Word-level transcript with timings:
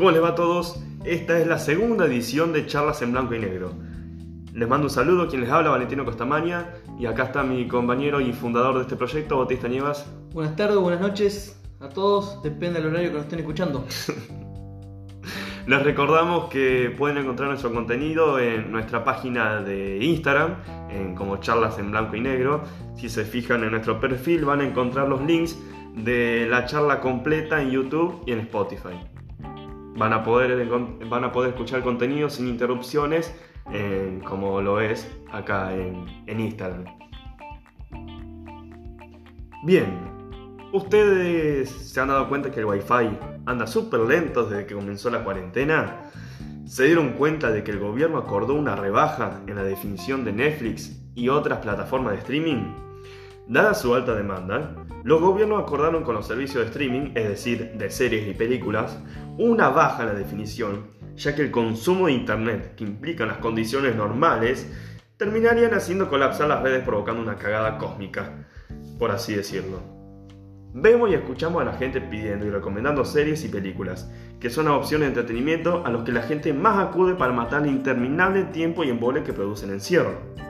¿Cómo 0.00 0.12
les 0.12 0.22
va 0.22 0.28
a 0.28 0.34
todos? 0.34 0.82
Esta 1.04 1.38
es 1.38 1.46
la 1.46 1.58
segunda 1.58 2.06
edición 2.06 2.54
de 2.54 2.64
Charlas 2.64 3.02
en 3.02 3.12
Blanco 3.12 3.34
y 3.34 3.38
Negro. 3.38 3.74
Les 4.54 4.66
mando 4.66 4.86
un 4.86 4.90
saludo, 4.90 5.28
quien 5.28 5.42
les 5.42 5.50
habla, 5.50 5.68
Valentino 5.68 6.06
Costamaña, 6.06 6.70
y 6.98 7.04
acá 7.04 7.24
está 7.24 7.42
mi 7.42 7.68
compañero 7.68 8.18
y 8.18 8.32
fundador 8.32 8.76
de 8.76 8.80
este 8.80 8.96
proyecto, 8.96 9.36
Bautista 9.36 9.68
Nievas. 9.68 10.10
Buenas 10.32 10.56
tardes, 10.56 10.78
buenas 10.78 11.02
noches 11.02 11.60
a 11.80 11.90
todos, 11.90 12.42
depende 12.42 12.80
del 12.80 12.88
horario 12.88 13.10
que 13.10 13.14
nos 13.16 13.24
estén 13.24 13.40
escuchando. 13.40 13.84
Les 15.66 15.82
recordamos 15.82 16.48
que 16.48 16.94
pueden 16.96 17.18
encontrar 17.18 17.50
nuestro 17.50 17.70
contenido 17.70 18.38
en 18.38 18.72
nuestra 18.72 19.04
página 19.04 19.60
de 19.60 20.02
Instagram, 20.02 20.62
en 20.88 21.14
como 21.14 21.36
charlas 21.40 21.78
en 21.78 21.90
blanco 21.90 22.16
y 22.16 22.22
negro. 22.22 22.62
Si 22.96 23.10
se 23.10 23.26
fijan 23.26 23.64
en 23.64 23.72
nuestro 23.72 24.00
perfil 24.00 24.46
van 24.46 24.62
a 24.62 24.64
encontrar 24.64 25.10
los 25.10 25.20
links 25.20 25.58
de 25.94 26.46
la 26.48 26.64
charla 26.64 27.00
completa 27.00 27.60
en 27.60 27.70
YouTube 27.70 28.22
y 28.24 28.32
en 28.32 28.38
Spotify. 28.40 28.98
Van 30.00 30.14
a 30.14 30.24
poder, 30.24 30.66
van 31.10 31.24
a 31.24 31.30
poder 31.30 31.50
escuchar 31.50 31.82
contenido 31.82 32.30
sin 32.30 32.48
interrupciones, 32.48 33.34
como 34.24 34.62
lo 34.62 34.80
es 34.80 35.06
acá 35.30 35.74
en, 35.74 36.06
en 36.26 36.40
Instagram. 36.40 36.86
Bien, 39.62 40.00
ustedes 40.72 41.68
se 41.68 42.00
han 42.00 42.08
dado 42.08 42.30
cuenta 42.30 42.50
que 42.50 42.60
el 42.60 42.64
Wi-Fi 42.64 43.10
anda 43.44 43.66
súper 43.66 44.00
lento 44.00 44.46
desde 44.46 44.64
que 44.64 44.74
comenzó 44.74 45.10
la 45.10 45.22
cuarentena. 45.22 46.10
¿Se 46.64 46.86
dieron 46.86 47.10
cuenta 47.10 47.50
de 47.50 47.62
que 47.62 47.70
el 47.70 47.78
gobierno 47.78 48.16
acordó 48.16 48.54
una 48.54 48.76
rebaja 48.76 49.42
en 49.46 49.54
la 49.54 49.64
definición 49.64 50.24
de 50.24 50.32
Netflix 50.32 50.98
y 51.14 51.28
otras 51.28 51.58
plataformas 51.58 52.12
de 52.12 52.18
streaming? 52.20 52.89
Dada 53.50 53.74
su 53.74 53.92
alta 53.96 54.14
demanda, 54.14 54.76
los 55.02 55.20
gobiernos 55.20 55.60
acordaron 55.60 56.04
con 56.04 56.14
los 56.14 56.28
servicios 56.28 56.62
de 56.62 56.70
streaming, 56.70 57.10
es 57.16 57.28
decir, 57.28 57.72
de 57.72 57.90
series 57.90 58.28
y 58.28 58.32
películas, 58.32 58.96
una 59.38 59.70
baja 59.70 60.02
en 60.04 60.10
la 60.10 60.14
definición, 60.14 60.86
ya 61.16 61.34
que 61.34 61.42
el 61.42 61.50
consumo 61.50 62.06
de 62.06 62.12
Internet, 62.12 62.76
que 62.76 62.84
implica 62.84 63.26
las 63.26 63.38
condiciones 63.38 63.96
normales, 63.96 64.70
terminarían 65.16 65.74
haciendo 65.74 66.08
colapsar 66.08 66.46
las 66.46 66.62
redes 66.62 66.84
provocando 66.84 67.20
una 67.20 67.38
cagada 67.38 67.76
cósmica, 67.76 68.46
por 69.00 69.10
así 69.10 69.34
decirlo. 69.34 69.80
Vemos 70.72 71.10
y 71.10 71.14
escuchamos 71.14 71.60
a 71.60 71.64
la 71.64 71.72
gente 71.72 72.00
pidiendo 72.00 72.46
y 72.46 72.50
recomendando 72.50 73.04
series 73.04 73.44
y 73.44 73.48
películas, 73.48 74.08
que 74.38 74.48
son 74.48 74.68
opciones 74.68 75.12
de 75.12 75.20
entretenimiento 75.20 75.84
a 75.84 75.90
los 75.90 76.04
que 76.04 76.12
la 76.12 76.22
gente 76.22 76.52
más 76.52 76.78
acude 76.78 77.16
para 77.16 77.32
matar 77.32 77.64
el 77.64 77.70
interminable 77.70 78.44
tiempo 78.44 78.84
y 78.84 78.90
embole 78.90 79.24
que 79.24 79.32
producen 79.32 79.70
encierro. 79.70 80.49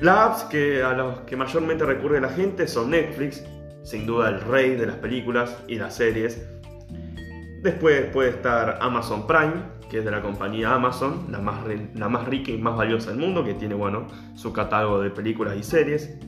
Las 0.00 0.16
apps 0.16 0.44
que 0.44 0.82
a 0.82 0.94
los 0.94 1.20
que 1.20 1.36
mayormente 1.36 1.84
recurre 1.84 2.22
la 2.22 2.30
gente 2.30 2.66
son 2.66 2.90
Netflix, 2.90 3.44
sin 3.82 4.06
duda 4.06 4.30
el 4.30 4.40
rey 4.40 4.74
de 4.74 4.86
las 4.86 4.96
películas 4.96 5.62
y 5.68 5.74
las 5.74 5.94
series. 5.94 6.42
Después 7.62 8.06
puede 8.06 8.30
estar 8.30 8.78
Amazon 8.80 9.26
Prime, 9.26 9.62
que 9.90 9.98
es 9.98 10.04
de 10.06 10.10
la 10.10 10.22
compañía 10.22 10.72
Amazon, 10.72 11.26
la 11.30 11.38
más, 11.38 12.24
rica 12.24 12.50
y 12.50 12.56
más 12.56 12.78
valiosa 12.78 13.10
del 13.10 13.18
mundo, 13.18 13.44
que 13.44 13.52
tiene 13.52 13.74
bueno, 13.74 14.06
su 14.36 14.54
catálogo 14.54 15.02
de 15.02 15.10
películas 15.10 15.58
y 15.58 15.62
series. 15.62 16.18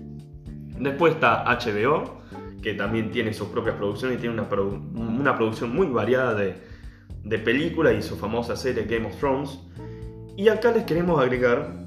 Después 0.79 1.15
está 1.15 1.45
HBO, 1.45 2.21
que 2.61 2.75
también 2.75 3.11
tiene 3.11 3.33
sus 3.33 3.49
propias 3.49 3.77
producciones 3.77 4.19
y 4.19 4.21
tiene 4.21 4.35
una, 4.35 4.49
una 4.53 5.35
producción 5.35 5.75
muy 5.75 5.87
variada 5.87 6.35
de, 6.35 6.57
de 7.25 7.39
películas 7.39 7.95
y 7.99 8.03
su 8.03 8.19
famosa 8.19 8.55
serie 8.55 8.85
Game 8.85 9.07
of 9.07 9.17
Thrones. 9.19 9.59
Y 10.37 10.49
acá 10.49 10.73
les 10.73 10.85
queremos 10.85 11.19
agregar 11.19 11.82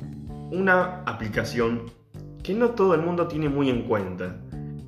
una 0.51 1.01
aplicación 1.05 1.91
que 2.43 2.53
no 2.53 2.71
todo 2.71 2.93
el 2.93 3.01
mundo 3.01 3.27
tiene 3.27 3.49
muy 3.49 3.69
en 3.69 3.83
cuenta. 3.83 4.38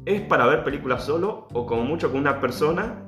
Es 0.05 0.22
para 0.22 0.45
ver 0.45 0.63
películas 0.63 1.03
solo 1.03 1.47
o 1.53 1.66
como 1.66 1.83
mucho 1.83 2.09
con 2.11 2.19
una 2.19 2.39
persona 2.39 3.03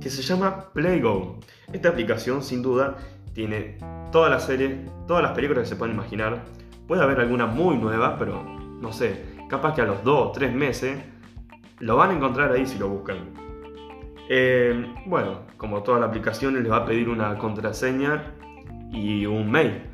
que 0.00 0.08
se 0.08 0.22
llama 0.22 0.70
Playgo. 0.72 1.38
Esta 1.72 1.90
aplicación 1.90 2.42
sin 2.42 2.62
duda 2.62 2.96
tiene 3.32 3.78
todas 4.12 4.30
las 4.30 4.44
series, 4.44 4.88
todas 5.06 5.22
las 5.22 5.32
películas 5.32 5.64
que 5.64 5.70
se 5.70 5.76
pueden 5.76 5.94
imaginar. 5.94 6.44
Puede 6.86 7.02
haber 7.02 7.20
alguna 7.20 7.46
muy 7.46 7.76
nueva, 7.76 8.18
pero 8.18 8.42
no 8.42 8.92
sé, 8.92 9.24
capaz 9.48 9.74
que 9.74 9.82
a 9.82 9.84
los 9.84 10.02
2 10.04 10.28
o 10.28 10.32
3 10.32 10.52
meses 10.54 10.98
lo 11.80 11.96
van 11.96 12.10
a 12.10 12.14
encontrar 12.14 12.52
ahí 12.52 12.66
si 12.66 12.78
lo 12.78 12.88
buscan. 12.88 13.18
Eh, 14.28 14.86
bueno, 15.06 15.40
como 15.56 15.82
toda 15.82 15.98
la 15.98 16.06
aplicación 16.06 16.54
les 16.54 16.70
va 16.70 16.78
a 16.78 16.86
pedir 16.86 17.08
una 17.08 17.36
contraseña 17.36 18.34
y 18.92 19.26
un 19.26 19.50
mail. 19.50 19.89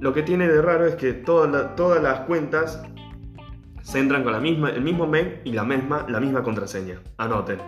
Lo 0.00 0.12
que 0.12 0.22
tiene 0.22 0.46
de 0.46 0.62
raro 0.62 0.86
es 0.86 0.94
que 0.94 1.12
todas 1.12 2.02
las 2.02 2.20
cuentas 2.20 2.82
se 3.82 3.98
entran 3.98 4.22
con 4.22 4.32
la 4.32 4.40
misma, 4.40 4.70
el 4.70 4.82
mismo 4.82 5.06
mail 5.06 5.40
y 5.44 5.52
la 5.52 5.64
misma, 5.64 6.06
la 6.08 6.20
misma 6.20 6.42
contraseña. 6.42 7.00
Anoten. 7.16 7.58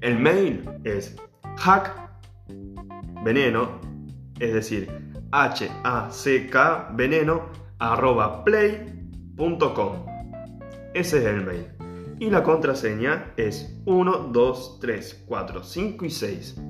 El 0.00 0.18
mail 0.18 0.64
es 0.84 1.16
hack 1.58 1.92
veneno, 3.24 3.80
es 4.38 4.54
decir, 4.54 4.88
h-a-c-k 5.32 6.90
veneno 6.94 7.50
arroba 7.78 8.44
play.com. 8.44 10.06
Ese 10.94 11.18
es 11.18 11.24
el 11.24 11.44
mail. 11.44 11.66
Y 12.20 12.30
la 12.30 12.42
contraseña 12.42 13.32
es 13.36 13.82
1, 13.86 14.30
2, 14.32 14.78
3, 14.80 15.24
4, 15.26 15.62
5 15.62 16.04
y 16.04 16.10
6. 16.10 16.60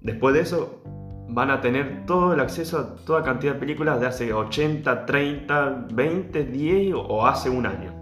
Después 0.00 0.34
de 0.34 0.40
eso, 0.40 0.82
van 1.28 1.50
a 1.50 1.60
tener 1.60 2.06
todo 2.06 2.34
el 2.34 2.40
acceso 2.40 2.78
a 2.78 2.96
toda 3.04 3.22
cantidad 3.22 3.54
de 3.54 3.60
películas 3.60 4.00
de 4.00 4.06
hace 4.06 4.32
80, 4.32 5.06
30, 5.06 5.86
20, 5.92 6.44
10 6.44 6.94
o 6.96 7.26
hace 7.26 7.50
un 7.50 7.66
año. 7.66 7.98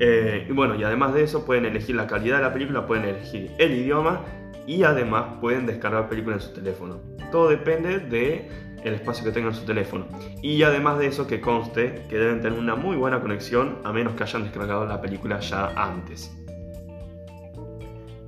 Eh, 0.00 0.46
y 0.48 0.52
bueno, 0.52 0.76
y 0.76 0.84
además 0.84 1.14
de 1.14 1.24
eso 1.24 1.44
pueden 1.44 1.64
elegir 1.64 1.96
la 1.96 2.06
calidad 2.06 2.36
de 2.36 2.42
la 2.44 2.52
película, 2.52 2.86
pueden 2.86 3.04
elegir 3.04 3.50
el 3.58 3.72
idioma 3.72 4.20
y 4.66 4.82
además 4.84 5.26
pueden 5.40 5.66
descargar 5.66 6.08
películas 6.08 6.44
en 6.44 6.48
su 6.48 6.54
teléfono. 6.54 7.00
Todo 7.32 7.48
depende 7.48 7.98
de 7.98 8.48
el 8.84 8.94
espacio 8.94 9.24
que 9.24 9.32
tengan 9.32 9.52
en 9.52 9.58
su 9.58 9.64
teléfono. 9.64 10.06
Y 10.40 10.62
además 10.62 10.98
de 10.98 11.08
eso 11.08 11.26
que 11.26 11.40
conste 11.40 12.04
que 12.08 12.16
deben 12.16 12.40
tener 12.40 12.58
una 12.58 12.76
muy 12.76 12.96
buena 12.96 13.20
conexión 13.20 13.78
a 13.84 13.92
menos 13.92 14.14
que 14.14 14.22
hayan 14.22 14.44
descargado 14.44 14.86
la 14.86 15.00
película 15.00 15.40
ya 15.40 15.72
antes. 15.76 16.32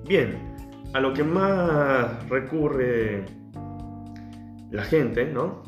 Bien, 0.04 0.36
a 0.92 1.00
lo 1.00 1.12
que 1.12 1.22
más 1.22 2.28
recurre 2.28 3.39
la 4.70 4.84
gente, 4.84 5.26
¿no? 5.26 5.62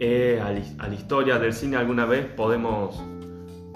Eh, 0.00 0.40
a, 0.40 0.52
la, 0.88 0.94
historia 0.94 1.38
del 1.38 1.52
cine 1.52 1.76
alguna 1.76 2.04
vez 2.04 2.26
podemos, 2.26 3.02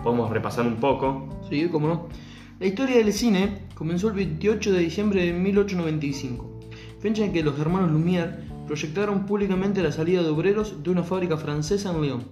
podemos 0.03 0.31
repasar 0.31 0.67
un 0.67 0.77
poco. 0.77 1.29
Sí, 1.49 1.69
cómo 1.71 1.89
no. 1.89 2.09
La 2.61 2.67
historia 2.67 2.97
del 2.97 3.13
cine 3.13 3.67
comenzó 3.75 4.09
el 4.09 4.15
28 4.15 4.73
de 4.73 4.79
diciembre 4.79 5.27
de 5.27 5.33
1895, 5.33 6.61
fecha 7.01 7.25
en 7.25 7.33
que 7.33 7.43
los 7.43 7.59
hermanos 7.59 7.91
Lumière 7.91 8.37
proyectaron 8.67 9.27
públicamente 9.27 9.83
la 9.83 9.91
salida 9.91 10.23
de 10.23 10.29
obreros 10.29 10.83
de 10.83 10.91
una 10.91 11.03
fábrica 11.03 11.37
francesa 11.37 11.91
en 11.91 12.03
Lyon. 12.03 12.25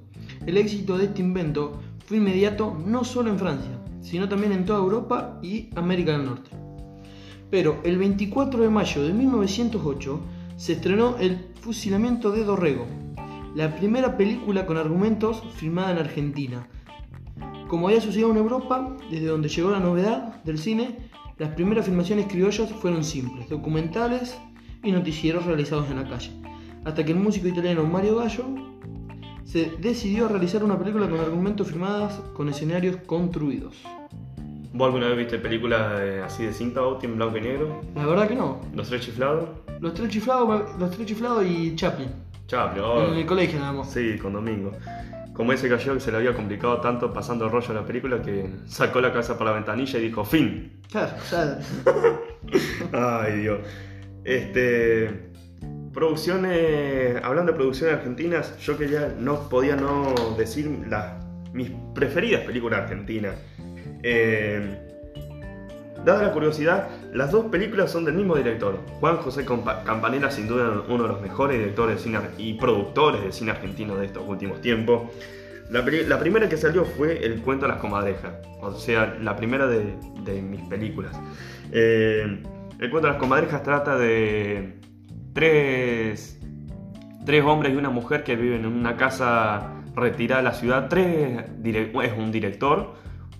El 0.46 0.56
éxito 0.56 0.96
de 0.96 1.06
este 1.06 1.22
invento 1.22 1.80
fue 2.06 2.18
inmediato 2.18 2.76
no 2.86 3.02
solo 3.02 3.30
en 3.30 3.38
Francia, 3.38 3.80
sino 4.00 4.28
también 4.28 4.52
en 4.52 4.64
toda 4.64 4.78
Europa 4.78 5.40
y 5.42 5.70
América 5.74 6.12
del 6.12 6.26
Norte. 6.26 6.50
Pero 7.50 7.80
el 7.82 7.98
24 7.98 8.62
de 8.62 8.70
mayo 8.70 9.02
de 9.02 9.12
1908 9.12 10.20
se 10.60 10.74
estrenó 10.74 11.16
El 11.18 11.38
fusilamiento 11.62 12.30
de 12.32 12.44
Dorrego, 12.44 12.86
la 13.54 13.76
primera 13.76 14.18
película 14.18 14.66
con 14.66 14.76
argumentos 14.76 15.42
filmada 15.54 15.92
en 15.92 15.96
Argentina. 15.96 16.68
Como 17.66 17.88
había 17.88 18.02
sucedido 18.02 18.30
en 18.30 18.36
Europa, 18.36 18.94
desde 19.10 19.24
donde 19.24 19.48
llegó 19.48 19.70
la 19.70 19.80
novedad 19.80 20.42
del 20.44 20.58
cine, 20.58 20.98
las 21.38 21.54
primeras 21.54 21.86
filmaciones 21.86 22.26
criollas 22.26 22.70
fueron 22.72 23.04
simples, 23.04 23.48
documentales 23.48 24.38
y 24.84 24.92
noticieros 24.92 25.46
realizados 25.46 25.88
en 25.88 25.96
la 25.96 26.06
calle, 26.06 26.30
hasta 26.84 27.06
que 27.06 27.12
el 27.12 27.18
músico 27.18 27.48
italiano 27.48 27.84
Mario 27.84 28.16
Gallo 28.16 28.44
se 29.44 29.72
decidió 29.80 30.26
a 30.26 30.28
realizar 30.28 30.62
una 30.62 30.78
película 30.78 31.08
con 31.08 31.20
argumentos 31.20 31.68
filmadas 31.68 32.20
con 32.34 32.50
escenarios 32.50 32.96
construidos. 33.06 33.82
¿Vos 34.74 34.86
alguna 34.86 35.08
vez 35.08 35.16
viste 35.16 35.38
películas 35.38 36.02
así 36.22 36.44
de 36.44 36.52
cinta 36.52 36.82
o 36.82 37.02
en 37.02 37.16
blanco 37.16 37.38
y 37.38 37.40
negro? 37.40 37.80
La 37.94 38.04
verdad 38.04 38.28
que 38.28 38.34
no. 38.34 38.60
¿Los 38.74 38.90
tres 38.90 39.00
chiflados? 39.06 39.48
Los 39.80 39.94
tres 39.94 40.10
chiflados, 40.10 40.78
los 40.78 40.90
tres 40.90 41.06
chiflados 41.06 41.44
y 41.46 41.74
Chaplin. 41.74 42.10
Chaplin, 42.46 42.84
oh. 42.84 43.12
En 43.12 43.14
el 43.14 43.26
colegio 43.26 43.58
nada 43.58 43.72
más. 43.72 43.90
Sí, 43.90 44.18
con 44.18 44.34
Domingo. 44.34 44.72
Como 45.32 45.52
ese 45.54 45.70
cayó 45.70 45.94
que 45.94 46.00
se 46.00 46.10
le 46.10 46.18
había 46.18 46.34
complicado 46.34 46.80
tanto 46.80 47.12
pasando 47.12 47.46
el 47.46 47.50
rollo 47.50 47.70
a 47.70 47.74
la 47.74 47.86
película 47.86 48.20
que 48.20 48.50
sacó 48.66 49.00
la 49.00 49.10
cabeza 49.10 49.38
por 49.38 49.46
la 49.46 49.52
ventanilla 49.52 49.98
y 49.98 50.02
dijo 50.02 50.24
fin. 50.24 50.82
Claro, 50.90 51.12
claro. 51.30 51.56
Ay 52.92 53.40
Dios. 53.40 53.60
Este. 54.24 55.30
Producciones. 55.94 57.22
Hablando 57.24 57.52
de 57.52 57.58
producciones 57.58 57.96
argentinas, 57.96 58.58
yo 58.58 58.76
que 58.76 58.88
ya 58.88 59.14
no 59.18 59.48
podía 59.48 59.76
no 59.76 60.14
decir 60.36 60.84
las, 60.88 61.24
mis 61.54 61.70
preferidas 61.94 62.42
películas 62.42 62.80
argentinas. 62.80 63.34
Eh, 64.02 64.89
dada 66.04 66.22
la 66.22 66.32
curiosidad, 66.32 66.88
las 67.12 67.30
dos 67.30 67.46
películas 67.46 67.90
son 67.90 68.04
del 68.04 68.14
mismo 68.14 68.36
director. 68.36 68.78
Juan 69.00 69.18
José 69.18 69.44
Campanella, 69.44 70.30
sin 70.30 70.48
duda 70.48 70.82
uno 70.88 71.04
de 71.04 71.08
los 71.08 71.20
mejores 71.20 71.58
directores 71.58 72.06
y 72.38 72.54
productores 72.54 73.22
de 73.22 73.32
cine 73.32 73.50
argentino 73.50 73.96
de 73.96 74.06
estos 74.06 74.22
últimos 74.26 74.60
tiempos. 74.60 75.10
La, 75.70 75.84
primera 76.18 76.48
que 76.48 76.56
salió 76.56 76.84
fue 76.84 77.24
El 77.24 77.42
cuento 77.42 77.66
de 77.66 77.72
las 77.72 77.80
comadrejas, 77.80 78.32
o 78.60 78.72
sea, 78.72 79.16
la 79.20 79.36
primera 79.36 79.68
de, 79.68 80.42
mis 80.42 80.62
películas. 80.62 81.16
Eh, 81.70 82.42
El 82.78 82.90
cuento 82.90 83.06
de 83.06 83.12
las 83.12 83.20
comadrejas 83.20 83.62
trata 83.62 83.96
de 83.96 84.80
tres, 85.32 86.40
tres 87.24 87.44
hombres 87.44 87.72
y 87.72 87.76
una 87.76 87.90
mujer 87.90 88.24
que 88.24 88.34
viven 88.34 88.64
en 88.64 88.72
una 88.72 88.96
casa 88.96 89.74
retirada 89.94 90.42
de 90.42 90.48
la 90.48 90.54
ciudad. 90.54 90.88
Tres, 90.88 91.44
es 91.64 92.18
un 92.18 92.32
director, 92.32 92.94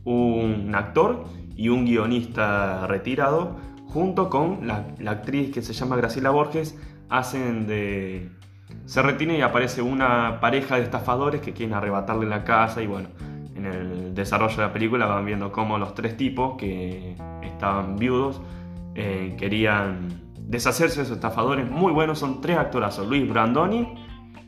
un 0.04 0.72
actor 0.74 1.24
y 1.56 1.68
un 1.68 1.84
guionista 1.84 2.86
retirado, 2.86 3.56
junto 3.86 4.30
con 4.30 4.66
la, 4.66 4.86
actriz 5.06 5.52
que 5.52 5.62
se 5.62 5.72
llama 5.72 5.96
Graciela 5.96 6.30
Borges, 6.30 6.78
hacen 7.08 7.66
de... 7.66 8.30
Se 8.84 9.02
retiene 9.02 9.38
y 9.38 9.42
aparece 9.42 9.82
una 9.82 10.40
pareja 10.40 10.76
de 10.76 10.82
estafadores 10.82 11.40
que 11.40 11.52
quieren 11.52 11.74
arrebatarle 11.74 12.26
la 12.26 12.44
casa 12.44 12.82
y 12.82 12.86
bueno, 12.86 13.08
en 13.54 13.66
el 13.66 14.14
desarrollo 14.14 14.56
de 14.56 14.62
la 14.62 14.72
película 14.72 15.06
van 15.06 15.26
viendo 15.26 15.52
cómo 15.52 15.76
los 15.78 15.94
tres 15.94 16.16
tipos 16.16 16.56
que 16.56 17.16
estaban 17.42 17.96
viudos 17.96 18.40
eh, 18.94 19.34
querían 19.38 20.08
deshacerse 20.36 20.96
de 20.96 21.02
esos 21.02 21.16
estafadores 21.16 21.70
muy 21.70 21.92
buenos. 21.92 22.18
Son 22.18 22.40
tres 22.40 22.58
actorazos, 22.58 23.06
Luis 23.06 23.28
Brandoni, 23.28 23.94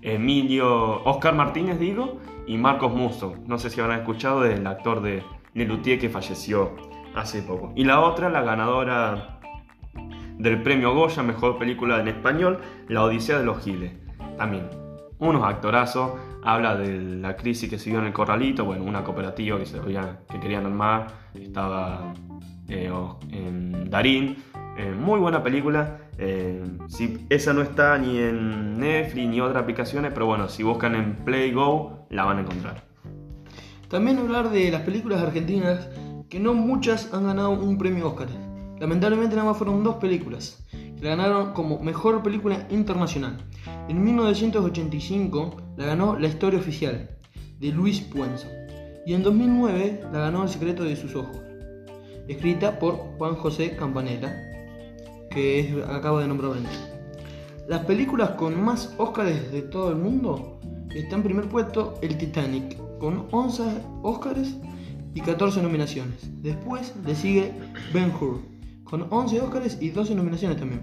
Emilio, 0.03 1.03
Oscar 1.05 1.35
Martínez 1.35 1.79
digo, 1.79 2.19
y 2.47 2.57
Marcos 2.59 2.93
Musso. 2.95 3.37
No 3.47 3.59
sé 3.59 3.71
si 3.71 3.81
habrán 3.81 4.01
escuchado 4.01 4.41
del 4.41 4.67
actor 4.67 5.01
de 5.01 5.23
Lelutier 5.55 5.99
que 5.99 6.09
falleció 6.09 6.73
hace 7.15 7.43
poco. 7.43 7.73
Y 7.75 7.85
la 7.85 8.01
otra, 8.01 8.29
la 8.29 8.43
ganadora 8.43 9.41
del 10.39 10.63
premio 10.63 10.95
Goya, 10.95 11.23
mejor 11.23 11.59
película 11.59 12.01
en 12.01 12.09
español, 12.09 12.59
La 12.89 13.05
Odisea 13.05 13.39
de 13.39 13.45
los 13.45 13.63
Giles. 13.63 13.93
También, 14.37 14.69
unos 15.19 15.45
actorazos, 15.45 16.13
habla 16.43 16.77
de 16.77 17.01
la 17.01 17.37
crisis 17.37 17.71
que 17.71 17.79
se 17.79 17.91
dio 17.91 18.01
en 18.01 18.07
el 18.07 18.13
Corralito, 18.13 18.65
bueno, 18.65 18.85
una 18.85 19.05
cooperativa 19.05 19.59
que, 19.59 19.65
que 19.65 20.41
querían 20.41 20.67
armar, 20.67 21.07
estaba 21.35 22.13
eh, 22.69 22.91
en 23.31 23.91
Darín, 23.91 24.37
eh, 24.79 24.91
muy 24.91 25.21
buena 25.21 25.43
película. 25.43 25.99
Eh, 26.19 26.63
si, 26.89 27.27
esa 27.31 27.53
no 27.53 27.63
está 27.63 27.99
ni 27.99 28.19
en 28.19 28.79
Netflix 28.79 29.29
ni 29.29 29.41
otras 29.41 29.63
aplicaciones, 29.63 30.13
pero 30.13 30.27
bueno, 30.27 30.49
si 30.49 30.63
buscan 30.63 30.95
en 30.95 31.17
Play 31.17 31.53
Go 31.53 32.07
la 32.11 32.25
van 32.25 32.39
a 32.39 32.41
encontrar. 32.43 32.85
También 33.89 34.19
hablar 34.19 34.51
de 34.51 34.71
las 34.71 34.83
películas 34.83 35.21
argentinas, 35.21 35.89
que 36.33 36.41
no 36.41 36.55
muchas 36.55 37.13
han 37.13 37.27
ganado 37.27 37.51
un 37.51 37.77
premio 37.77 38.09
Oscar. 38.09 38.29
Lamentablemente 38.81 39.37
nada 39.37 39.51
más 39.51 39.59
fueron 39.59 39.85
dos 39.85 39.97
películas, 39.97 40.65
que 40.71 41.05
la 41.05 41.11
ganaron 41.11 41.53
como 41.53 41.79
mejor 41.81 42.23
película 42.23 42.67
internacional. 42.71 43.37
En 43.91 44.03
1985 44.03 45.57
la 45.77 45.85
ganó 45.85 46.19
La 46.19 46.29
Historia 46.29 46.59
Oficial, 46.59 47.11
de 47.61 47.69
Luis 47.69 48.01
Puenzo. 48.01 48.49
Y 49.05 49.13
en 49.13 49.23
2009 49.23 50.05
la 50.11 50.21
ganó 50.21 50.45
El 50.45 50.49
Secreto 50.49 50.85
de 50.85 50.97
sus 50.97 51.15
Ojos, 51.15 51.37
escrita 52.27 52.79
por 52.79 52.95
Juan 53.19 53.35
José 53.35 53.77
Campanella, 53.77 54.35
que 55.31 55.85
acabo 55.87 56.21
de 56.21 56.29
nombrar 56.29 56.53
Las 57.69 57.85
películas 57.85 58.31
con 58.31 58.59
más 58.59 58.95
Oscars 58.97 59.53
de 59.53 59.61
todo 59.61 59.91
el 59.91 59.97
mundo 59.97 60.59
está 60.95 61.15
en 61.15 61.25
primer 61.25 61.47
puesto 61.51 61.99
El 62.01 62.17
Titanic, 62.17 62.79
con 62.99 63.27
11 63.33 63.65
Oscars 64.03 64.57
y 65.15 65.21
14 65.21 65.63
nominaciones. 65.63 66.31
Después 66.43 66.95
le 67.07 67.15
sigue 67.15 67.53
Ben 67.93 68.13
Hur, 68.19 68.41
con 68.85 69.07
11 69.11 69.41
Oscars 69.41 69.77
y 69.81 69.91
12 69.91 70.15
nominaciones 70.15 70.59
también. 70.59 70.81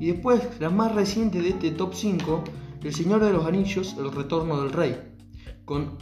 Y 0.00 0.08
después, 0.08 0.40
la 0.60 0.68
más 0.70 0.92
reciente 0.94 1.40
de 1.40 1.50
este 1.50 1.70
top 1.70 1.94
5, 1.94 2.42
El 2.82 2.94
Señor 2.94 3.24
de 3.24 3.32
los 3.32 3.46
Anillos, 3.46 3.94
El 3.98 4.10
Retorno 4.12 4.60
del 4.62 4.72
Rey, 4.72 4.96
con, 5.64 5.98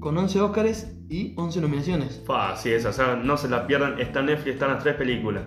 con 0.00 0.16
11 0.16 0.40
Oscars 0.40 0.88
y 1.08 1.34
11 1.36 1.60
nominaciones. 1.60 2.22
Fácil, 2.26 2.72
esa, 2.72 2.88
o 2.90 2.92
sea, 2.92 3.16
no 3.16 3.36
se 3.36 3.48
la 3.48 3.66
pierdan, 3.66 3.98
está 4.00 4.20
en 4.20 4.26
Netflix, 4.26 4.54
están 4.54 4.70
las 4.70 4.82
tres 4.82 4.94
películas. 4.96 5.44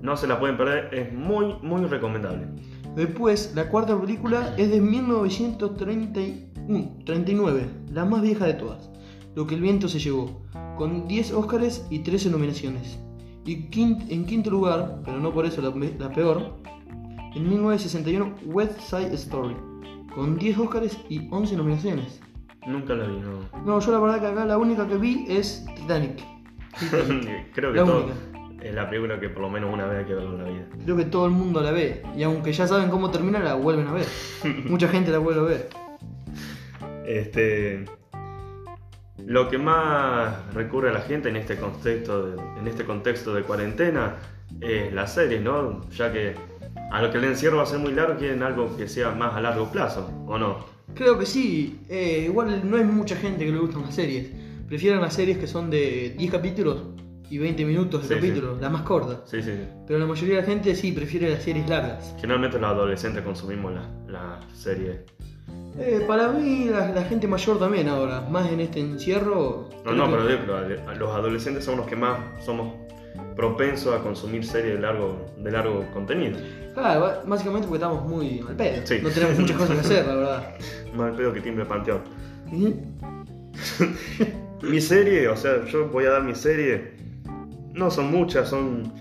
No 0.00 0.16
se 0.16 0.26
la 0.26 0.40
pueden 0.40 0.56
perder, 0.56 0.88
es 0.92 1.12
muy, 1.12 1.54
muy 1.62 1.84
recomendable. 1.84 2.48
Después, 2.96 3.52
la 3.54 3.68
cuarta 3.68 4.00
película 4.00 4.54
es 4.58 4.70
de 4.70 4.80
1939, 4.80 7.66
la 7.92 8.04
más 8.04 8.22
vieja 8.22 8.46
de 8.46 8.54
todas, 8.54 8.90
Lo 9.34 9.46
que 9.46 9.54
el 9.54 9.60
viento 9.60 9.88
se 9.88 10.00
llevó, 10.00 10.42
con 10.76 11.06
10 11.06 11.32
Oscars 11.32 11.86
y 11.90 12.00
13 12.00 12.30
nominaciones. 12.30 12.98
Y 13.44 13.68
en 13.74 14.24
quinto 14.24 14.50
lugar, 14.50 15.00
pero 15.04 15.18
no 15.18 15.32
por 15.32 15.46
eso 15.46 15.60
la, 15.60 16.12
peor, 16.12 16.54
en 17.34 17.48
1961 17.48 18.34
West 18.46 18.78
Side 18.80 19.12
Story, 19.14 19.56
con 20.14 20.38
10 20.38 20.58
Oscars 20.58 20.98
y 21.08 21.28
11 21.30 21.56
nominaciones. 21.56 22.20
Nunca 22.66 22.94
la 22.94 23.06
vi, 23.06 23.18
no. 23.18 23.64
No, 23.64 23.80
yo 23.80 23.92
la 23.92 23.98
verdad 23.98 24.20
que 24.20 24.26
acá 24.28 24.44
la 24.44 24.58
única 24.58 24.86
que 24.86 24.96
vi 24.96 25.24
es 25.28 25.66
Titanic. 25.74 26.22
Creo 27.54 27.72
que 27.72 27.78
la 27.80 27.84
todo, 27.84 28.06
es 28.62 28.74
la 28.74 28.88
película 28.88 29.18
que 29.18 29.28
por 29.28 29.42
lo 29.42 29.50
menos 29.50 29.72
una 29.72 29.86
vez 29.86 30.00
hay 30.00 30.04
que 30.04 30.14
ver 30.14 30.24
en 30.24 30.38
la 30.38 30.44
vida. 30.44 30.68
Creo 30.84 30.96
que 30.96 31.04
todo 31.04 31.26
el 31.26 31.32
mundo 31.32 31.60
la 31.60 31.72
ve. 31.72 32.02
Y 32.16 32.22
aunque 32.22 32.52
ya 32.52 32.66
saben 32.68 32.90
cómo 32.90 33.10
termina, 33.10 33.40
la 33.40 33.54
vuelven 33.54 33.88
a 33.88 33.92
ver. 33.92 34.06
Mucha 34.68 34.88
gente 34.88 35.10
la 35.10 35.18
vuelve 35.18 35.40
a 35.40 35.44
ver. 35.44 35.68
Este. 37.04 37.84
Lo 39.26 39.48
que 39.48 39.58
más 39.58 40.54
recurre 40.54 40.90
a 40.90 40.92
la 40.92 41.00
gente 41.00 41.28
en 41.28 41.36
este 41.36 41.56
contexto 41.56 42.26
de, 42.26 42.42
en 42.58 42.66
este 42.66 42.84
contexto 42.84 43.34
de 43.34 43.42
cuarentena 43.42 44.16
es 44.60 44.92
las 44.92 45.14
series, 45.14 45.42
¿no? 45.42 45.88
Ya 45.90 46.12
que 46.12 46.34
a 46.90 47.02
lo 47.02 47.10
que 47.10 47.18
el 47.18 47.24
encierro 47.24 47.58
va 47.58 47.62
a 47.62 47.66
ser 47.66 47.78
muy 47.78 47.92
largo, 47.92 48.18
quieren 48.18 48.42
algo 48.42 48.76
que 48.76 48.88
sea 48.88 49.10
más 49.10 49.34
a 49.34 49.40
largo 49.40 49.70
plazo, 49.70 50.10
¿o 50.26 50.38
no? 50.38 50.64
Creo 50.94 51.18
que 51.18 51.26
sí. 51.26 51.80
Eh, 51.88 52.24
igual 52.26 52.68
no 52.68 52.76
hay 52.76 52.84
mucha 52.84 53.16
gente 53.16 53.44
que 53.44 53.52
le 53.52 53.58
gustan 53.58 53.82
las 53.82 53.94
series. 53.94 54.30
Prefieren 54.68 55.00
las 55.00 55.14
series 55.14 55.38
que 55.38 55.46
son 55.46 55.70
de 55.70 56.14
10 56.18 56.30
capítulos 56.30 56.82
y 57.30 57.38
20 57.38 57.64
minutos 57.64 58.08
de 58.08 58.16
capítulo, 58.16 58.58
la 58.60 58.68
más 58.68 58.82
corta. 58.82 59.22
Sí, 59.26 59.42
sí. 59.42 59.52
Pero 59.86 59.98
la 59.98 60.06
mayoría 60.06 60.36
de 60.36 60.40
la 60.42 60.46
gente 60.46 60.74
sí 60.74 60.92
prefiere 60.92 61.30
las 61.30 61.42
series 61.42 61.68
largas. 61.68 62.14
Generalmente 62.20 62.58
los 62.58 62.70
adolescentes 62.70 63.22
consumimos 63.22 63.72
la, 63.72 63.88
la 64.08 64.40
serie. 64.54 65.06
Eh, 65.78 66.04
para 66.06 66.28
mí, 66.28 66.66
la, 66.66 67.02
gente 67.04 67.26
mayor 67.26 67.58
también 67.58 67.88
ahora, 67.88 68.20
más 68.20 68.50
en 68.50 68.60
este 68.60 68.80
encierro. 68.80 69.70
No, 69.84 69.92
no, 69.92 70.10
pero, 70.10 70.24
los 70.94 71.14
adolescentes 71.14 71.64
son 71.64 71.78
los 71.78 71.86
que 71.86 71.96
más 71.96 72.18
somos 72.44 72.74
propensos 73.36 73.98
a 73.98 74.02
consumir 74.02 74.44
series 74.44 74.74
de 74.74 74.80
largo, 74.80 75.26
de 75.38 75.50
largo 75.50 75.86
contenido. 75.92 76.38
Claro, 76.74 77.22
básicamente 77.26 77.68
porque 77.68 77.82
estamos 77.82 78.06
muy 78.06 78.40
mal 78.40 78.56
pedo. 78.56 78.82
No 79.02 79.10
tenemos 79.10 79.38
muchas 79.38 79.56
cosas 79.56 79.76
que 79.76 79.80
hacer, 79.80 80.06
la 80.06 80.14
verdad. 80.14 80.54
Mal 80.94 81.16
pedo 81.16 81.32
que 81.32 81.40
timbre 81.40 81.64
panteón. 81.64 82.02
mi 84.62 84.80
serie, 84.80 85.28
o 85.28 85.36
sea, 85.36 85.64
yo 85.64 85.88
voy 85.88 86.04
a 86.04 86.10
dar 86.10 86.22
mi 86.22 86.34
serie 86.34 87.02
no 87.74 87.90
son 87.90 88.10
muchas, 88.10 88.48
son 88.48 88.92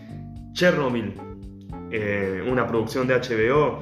Chernobyl, 0.53 1.13
eh, 1.91 2.43
una 2.49 2.67
producción 2.67 3.07
de 3.07 3.15
HBO, 3.15 3.79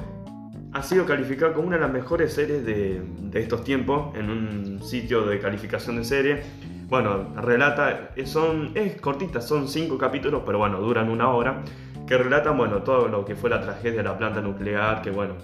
ha 0.73 0.83
sido 0.83 1.05
calificada 1.05 1.53
como 1.53 1.67
una 1.67 1.77
de 1.77 1.81
las 1.81 1.91
mejores 1.91 2.33
series 2.33 2.65
de, 2.65 3.01
estos 3.33 3.63
tiempos 3.63 4.15
en 4.15 4.29
un 4.29 4.83
sitio 4.83 5.25
de 5.25 5.39
calificación 5.39 5.97
de 5.97 6.03
serie. 6.03 6.43
Bueno, 6.87 7.33
relata, 7.35 8.11
son, 8.25 8.71
es 8.75 8.99
cortita, 8.99 9.41
son 9.41 9.67
cinco 9.67 9.97
capítulos, 9.97 10.43
pero 10.45 10.57
bueno, 10.57 10.79
duran 10.79 11.09
una 11.09 11.29
hora, 11.29 11.61
que 12.07 12.17
relatan, 12.17 12.57
bueno, 12.57 12.81
todo 12.83 13.07
lo 13.07 13.25
que 13.25 13.35
fue 13.35 13.49
la 13.49 13.61
tragedia 13.61 13.97
de 13.97 14.03
la 14.03 14.17
planta 14.17 14.41
nuclear, 14.41 15.01
que 15.01 15.11
bueno, 15.11 15.35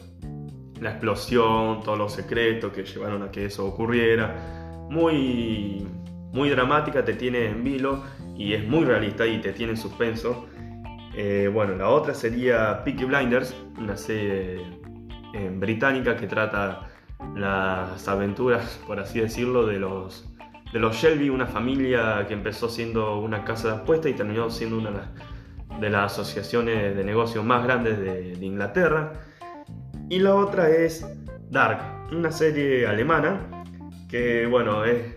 la 0.81 0.91
explosión, 0.91 1.81
todos 1.83 1.97
los 1.97 2.13
secretos 2.13 2.71
que 2.73 2.83
llevaron 2.83 3.23
a 3.23 3.31
que 3.31 3.45
eso 3.45 3.65
ocurriera. 3.65 4.87
Muy, 4.89 5.87
muy 6.31 6.49
dramática, 6.49 7.03
te 7.03 7.13
tiene 7.13 7.47
en 7.47 7.63
vilo 7.63 8.03
y 8.35 8.53
es 8.53 8.67
muy 8.67 8.83
realista 8.85 9.25
y 9.25 9.39
te 9.39 9.53
tiene 9.53 9.73
en 9.73 9.77
suspenso. 9.77 10.47
Eh, 11.15 11.49
bueno, 11.51 11.75
la 11.75 11.89
otra 11.89 12.13
sería 12.13 12.83
Peaky 12.83 13.05
Blinders, 13.05 13.55
una 13.77 13.95
serie 13.95 14.84
eh, 15.35 15.51
británica 15.53 16.15
que 16.15 16.27
trata 16.27 16.87
las 17.35 18.07
aventuras, 18.07 18.79
por 18.87 19.01
así 19.01 19.19
decirlo, 19.19 19.65
de 19.65 19.79
los, 19.79 20.33
de 20.71 20.79
los 20.79 20.95
Shelby, 20.95 21.29
una 21.29 21.45
familia 21.45 22.25
que 22.25 22.33
empezó 22.33 22.69
siendo 22.69 23.19
una 23.19 23.43
casa 23.43 23.67
de 23.67 23.73
apuestas 23.81 24.11
y 24.11 24.13
terminó 24.15 24.49
siendo 24.49 24.77
una 24.77 25.11
de 25.81 25.89
las 25.89 26.13
asociaciones 26.13 26.95
de 26.95 27.03
negocios 27.03 27.43
más 27.43 27.65
grandes 27.65 27.99
de, 27.99 28.45
Inglaterra. 28.45 29.11
Y 30.09 30.19
la 30.19 30.35
otra 30.35 30.69
es 30.69 31.05
Dark, 31.49 31.81
una 32.13 32.31
serie 32.31 32.87
alemana 32.87 33.65
que, 34.09 34.45
bueno, 34.45 34.85
es 34.85 35.14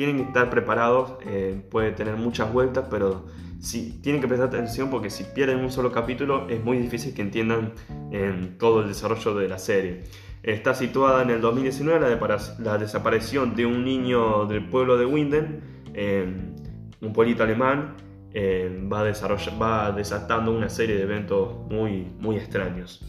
tienen 0.00 0.16
que 0.16 0.22
estar 0.22 0.48
preparados, 0.48 1.12
eh, 1.26 1.60
puede 1.70 1.92
tener 1.92 2.16
muchas 2.16 2.50
vueltas, 2.50 2.86
pero 2.90 3.26
sí, 3.60 4.00
tienen 4.02 4.22
que 4.22 4.28
prestar 4.28 4.48
atención 4.48 4.88
porque 4.88 5.10
si 5.10 5.24
pierden 5.24 5.58
un 5.58 5.70
solo 5.70 5.92
capítulo 5.92 6.48
es 6.48 6.64
muy 6.64 6.78
difícil 6.78 7.12
que 7.12 7.20
entiendan 7.20 7.74
en 8.10 8.56
todo 8.56 8.80
el 8.80 8.88
desarrollo 8.88 9.34
de 9.34 9.46
la 9.46 9.58
serie. 9.58 10.04
Está 10.42 10.72
situada 10.72 11.22
en 11.22 11.28
el 11.28 11.42
2019 11.42 12.18
la, 12.60 12.78
desaparición 12.78 13.54
de 13.54 13.66
un 13.66 13.84
niño 13.84 14.46
del 14.46 14.66
pueblo 14.70 14.96
de 14.96 15.04
Winden, 15.04 15.60
un 17.02 17.12
pueblito 17.12 17.42
alemán, 17.42 17.96
va, 18.90 19.02
va 19.02 19.92
desatando 19.92 20.50
una 20.56 20.70
serie 20.70 20.96
de 20.96 21.02
eventos 21.02 21.58
muy, 21.68 22.06
muy 22.18 22.36
extraños. 22.36 23.04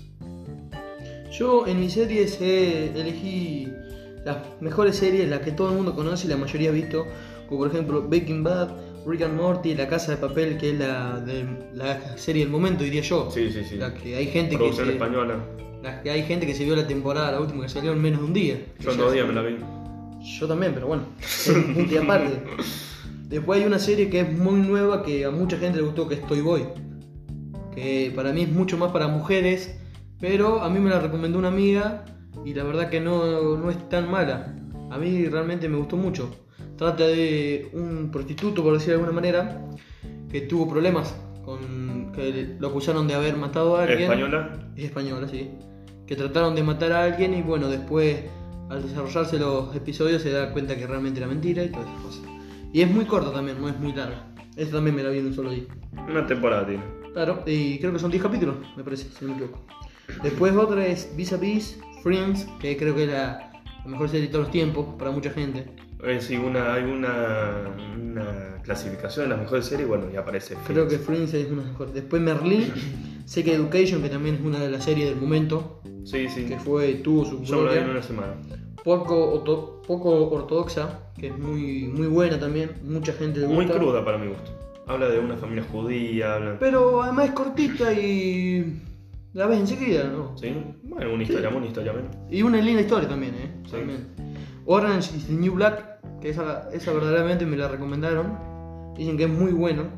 Yo 1.31 1.65
en 1.67 1.79
mis 1.79 1.93
series 1.93 2.41
elegí 2.41 3.69
las 4.23 4.37
mejores 4.59 4.97
series, 4.97 5.29
las 5.29 5.41
que 5.41 5.51
todo 5.51 5.69
el 5.69 5.75
mundo 5.75 5.95
conoce 5.95 6.27
y 6.27 6.29
la 6.29 6.37
mayoría 6.37 6.69
ha 6.69 6.73
visto, 6.73 7.05
como 7.47 7.61
por 7.61 7.69
ejemplo 7.69 8.01
Breaking 8.03 8.43
Bad, 8.43 8.69
Rick 9.05 9.23
and 9.23 9.35
Morty, 9.35 9.73
La 9.75 9.87
Casa 9.87 10.11
de 10.11 10.17
Papel, 10.17 10.57
que 10.57 10.71
es 10.71 10.79
la, 10.79 11.19
de, 11.19 11.45
la 11.73 12.17
serie 12.17 12.43
del 12.43 12.51
momento, 12.51 12.83
diría 12.83 13.01
yo. 13.01 13.29
Sí, 13.31 13.49
sí, 13.51 13.63
sí. 13.63 13.77
La 13.77 13.93
que 13.93 14.15
hay 14.15 14.27
gente 14.27 14.57
que 14.57 14.73
se, 14.73 14.83
española. 14.83 15.39
la 15.81 16.01
que 16.01 16.11
hay 16.11 16.23
gente 16.23 16.45
que 16.45 16.53
se 16.53 16.63
vio 16.63 16.75
la 16.75 16.87
temporada, 16.87 17.31
la 17.31 17.39
última 17.39 17.63
que 17.63 17.69
salió 17.69 17.93
en 17.93 18.01
menos 18.01 18.21
de 18.21 18.25
un 18.27 18.33
día. 18.33 18.65
Yo 18.79 18.91
en 18.91 18.97
dos 18.97 19.13
días 19.13 19.27
me 19.27 19.33
la 19.33 19.41
vi. 19.41 19.57
Yo 20.39 20.47
también, 20.47 20.73
pero 20.73 20.87
bueno, 20.87 21.03
un 21.47 21.87
y 21.89 21.97
aparte. 21.97 22.43
Después 23.27 23.59
hay 23.59 23.65
una 23.65 23.79
serie 23.79 24.09
que 24.09 24.19
es 24.19 24.31
muy 24.31 24.59
nueva 24.59 25.03
que 25.03 25.25
a 25.25 25.31
mucha 25.31 25.57
gente 25.57 25.77
le 25.77 25.83
gustó, 25.83 26.07
que 26.07 26.15
es 26.15 26.27
Toy 26.27 26.41
Boy. 26.41 26.65
Que 27.73 28.11
para 28.13 28.33
mí 28.33 28.43
es 28.43 28.51
mucho 28.51 28.77
más 28.77 28.91
para 28.91 29.07
mujeres, 29.07 29.79
pero 30.19 30.61
a 30.61 30.69
mí 30.69 30.79
me 30.79 30.89
la 30.89 30.99
recomendó 30.99 31.39
una 31.39 31.47
amiga 31.47 32.05
y 32.45 32.53
la 32.53 32.63
verdad 32.63 32.89
que 32.89 32.99
no, 32.99 33.57
no 33.57 33.69
es 33.69 33.89
tan 33.89 34.09
mala. 34.09 34.55
A 34.89 34.97
mí 34.97 35.25
realmente 35.25 35.69
me 35.69 35.77
gustó 35.77 35.97
mucho. 35.97 36.29
Trata 36.77 37.05
de 37.05 37.69
un 37.73 38.09
prostituto, 38.11 38.63
por 38.63 38.73
decirlo 38.73 38.93
de 38.93 38.99
alguna 39.03 39.15
manera, 39.15 39.69
que 40.29 40.41
tuvo 40.41 40.67
problemas 40.67 41.15
con 41.45 42.11
que 42.11 42.55
lo 42.59 42.67
acusaron 42.67 43.07
de 43.07 43.13
haber 43.13 43.37
matado 43.37 43.77
a 43.77 43.83
alguien. 43.83 44.03
Española. 44.03 44.71
Es 44.75 44.85
española, 44.85 45.27
sí. 45.27 45.51
Que 46.05 46.15
trataron 46.15 46.55
de 46.55 46.63
matar 46.63 46.91
a 46.91 47.03
alguien 47.03 47.33
y 47.33 47.41
bueno, 47.41 47.69
después 47.69 48.25
al 48.69 48.81
desarrollarse 48.83 49.37
los 49.37 49.75
episodios 49.75 50.21
se 50.21 50.31
da 50.31 50.51
cuenta 50.51 50.75
que 50.75 50.87
realmente 50.87 51.19
era 51.19 51.27
mentira 51.27 51.63
y 51.63 51.69
todas 51.69 51.87
esas 51.87 52.01
cosas. 52.01 52.21
Y 52.73 52.81
es 52.81 52.89
muy 52.89 53.05
corta 53.05 53.31
también, 53.31 53.61
no 53.61 53.67
es 53.67 53.77
muy 53.79 53.93
larga. 53.93 54.27
Esta 54.55 54.75
también 54.75 54.95
me 54.95 55.03
la 55.03 55.09
vi 55.09 55.19
en 55.19 55.27
un 55.27 55.33
solo 55.33 55.51
día. 55.51 55.63
Una 56.09 56.25
temporada 56.25 56.65
tiene. 56.65 56.83
Claro, 57.13 57.43
y 57.45 57.77
creo 57.79 57.91
que 57.91 57.99
son 57.99 58.11
10 58.11 58.23
capítulos, 58.23 58.55
me 58.77 58.83
parece, 58.83 59.09
si 59.09 59.25
no 59.25 59.31
me 59.31 59.37
equivoco. 59.37 59.65
Después 60.23 60.55
otra 60.55 60.85
es 60.85 61.13
Vis 61.15 61.33
a 61.33 61.37
Vis, 61.37 61.79
Friends, 62.03 62.47
que 62.59 62.77
creo 62.77 62.95
que 62.95 63.03
es 63.03 63.09
la, 63.11 63.51
la 63.83 63.89
mejor 63.91 64.09
serie 64.09 64.27
de 64.27 64.31
todos 64.31 64.45
los 64.45 64.51
tiempos 64.51 64.85
para 64.97 65.11
mucha 65.11 65.29
gente. 65.31 65.65
Eh, 66.03 66.19
sí, 66.19 66.35
una, 66.35 66.73
hay 66.73 66.83
una, 66.83 67.69
una 67.95 68.57
clasificación 68.63 69.25
de 69.25 69.29
las 69.29 69.39
mejores 69.39 69.65
series, 69.65 69.87
bueno, 69.87 70.05
y 70.11 70.15
aparece. 70.17 70.55
Creo 70.65 70.87
que 70.87 70.97
Friends. 70.97 71.31
Friends 71.31 71.33
es 71.33 71.51
una 71.51 71.61
de 71.61 71.67
las 71.67 71.71
mejores. 71.73 71.93
Después 71.93 72.21
Merlí, 72.21 72.71
Sex 73.25 73.47
Education, 73.47 74.01
que 74.01 74.09
también 74.09 74.35
es 74.35 74.41
una 74.41 74.59
de 74.59 74.69
las 74.69 74.83
series 74.83 75.09
del 75.09 75.19
momento, 75.21 75.81
Sí, 76.03 76.27
sí. 76.29 76.45
que 76.45 76.57
fue, 76.57 76.95
tuvo 76.95 77.25
su 77.25 77.43
Yo 77.43 77.69
vi 77.69 77.77
en 77.77 77.89
una 77.91 78.01
semana. 78.01 78.33
poco, 78.83 79.43
poco 79.85 80.29
ortodoxa, 80.31 80.99
que 81.19 81.27
es 81.27 81.37
muy, 81.37 81.83
muy 81.87 82.07
buena 82.07 82.39
también, 82.39 82.71
mucha 82.83 83.13
gente 83.13 83.39
le 83.41 83.47
Muy 83.47 83.67
cruda 83.67 84.03
para 84.03 84.17
mi 84.17 84.27
gusto. 84.27 84.51
Habla 84.87 85.07
de 85.09 85.19
una 85.19 85.37
familia 85.37 85.63
judía, 85.71 86.33
habla... 86.33 86.57
Pero 86.59 87.03
además 87.03 87.27
es 87.29 87.31
cortita 87.35 87.93
y 87.93 88.81
la 89.33 89.47
ves 89.47 89.59
enseguida, 89.59 90.03
¿no? 90.05 90.37
¿Sí? 90.37 90.53
Bueno, 90.83 91.13
una 91.13 91.23
historia, 91.23 91.49
una 91.49 91.65
historia 91.65 91.93
menos. 91.93 92.15
Y 92.29 92.41
una 92.41 92.57
linda 92.59 92.81
historia 92.81 93.07
también, 93.07 93.35
¿eh? 93.35 93.51
Sí. 93.65 93.71
También. 93.71 94.07
Orange 94.65 95.15
is 95.15 95.27
the 95.27 95.33
New 95.33 95.53
Black, 95.53 95.99
que 96.19 96.29
esa, 96.29 96.69
esa 96.73 96.93
verdaderamente 96.93 97.45
me 97.45 97.57
la 97.57 97.67
recomendaron. 97.67 98.37
Dicen 98.97 99.17
que 99.17 99.23
es 99.23 99.29
muy 99.29 99.51
bueno. 99.51 99.89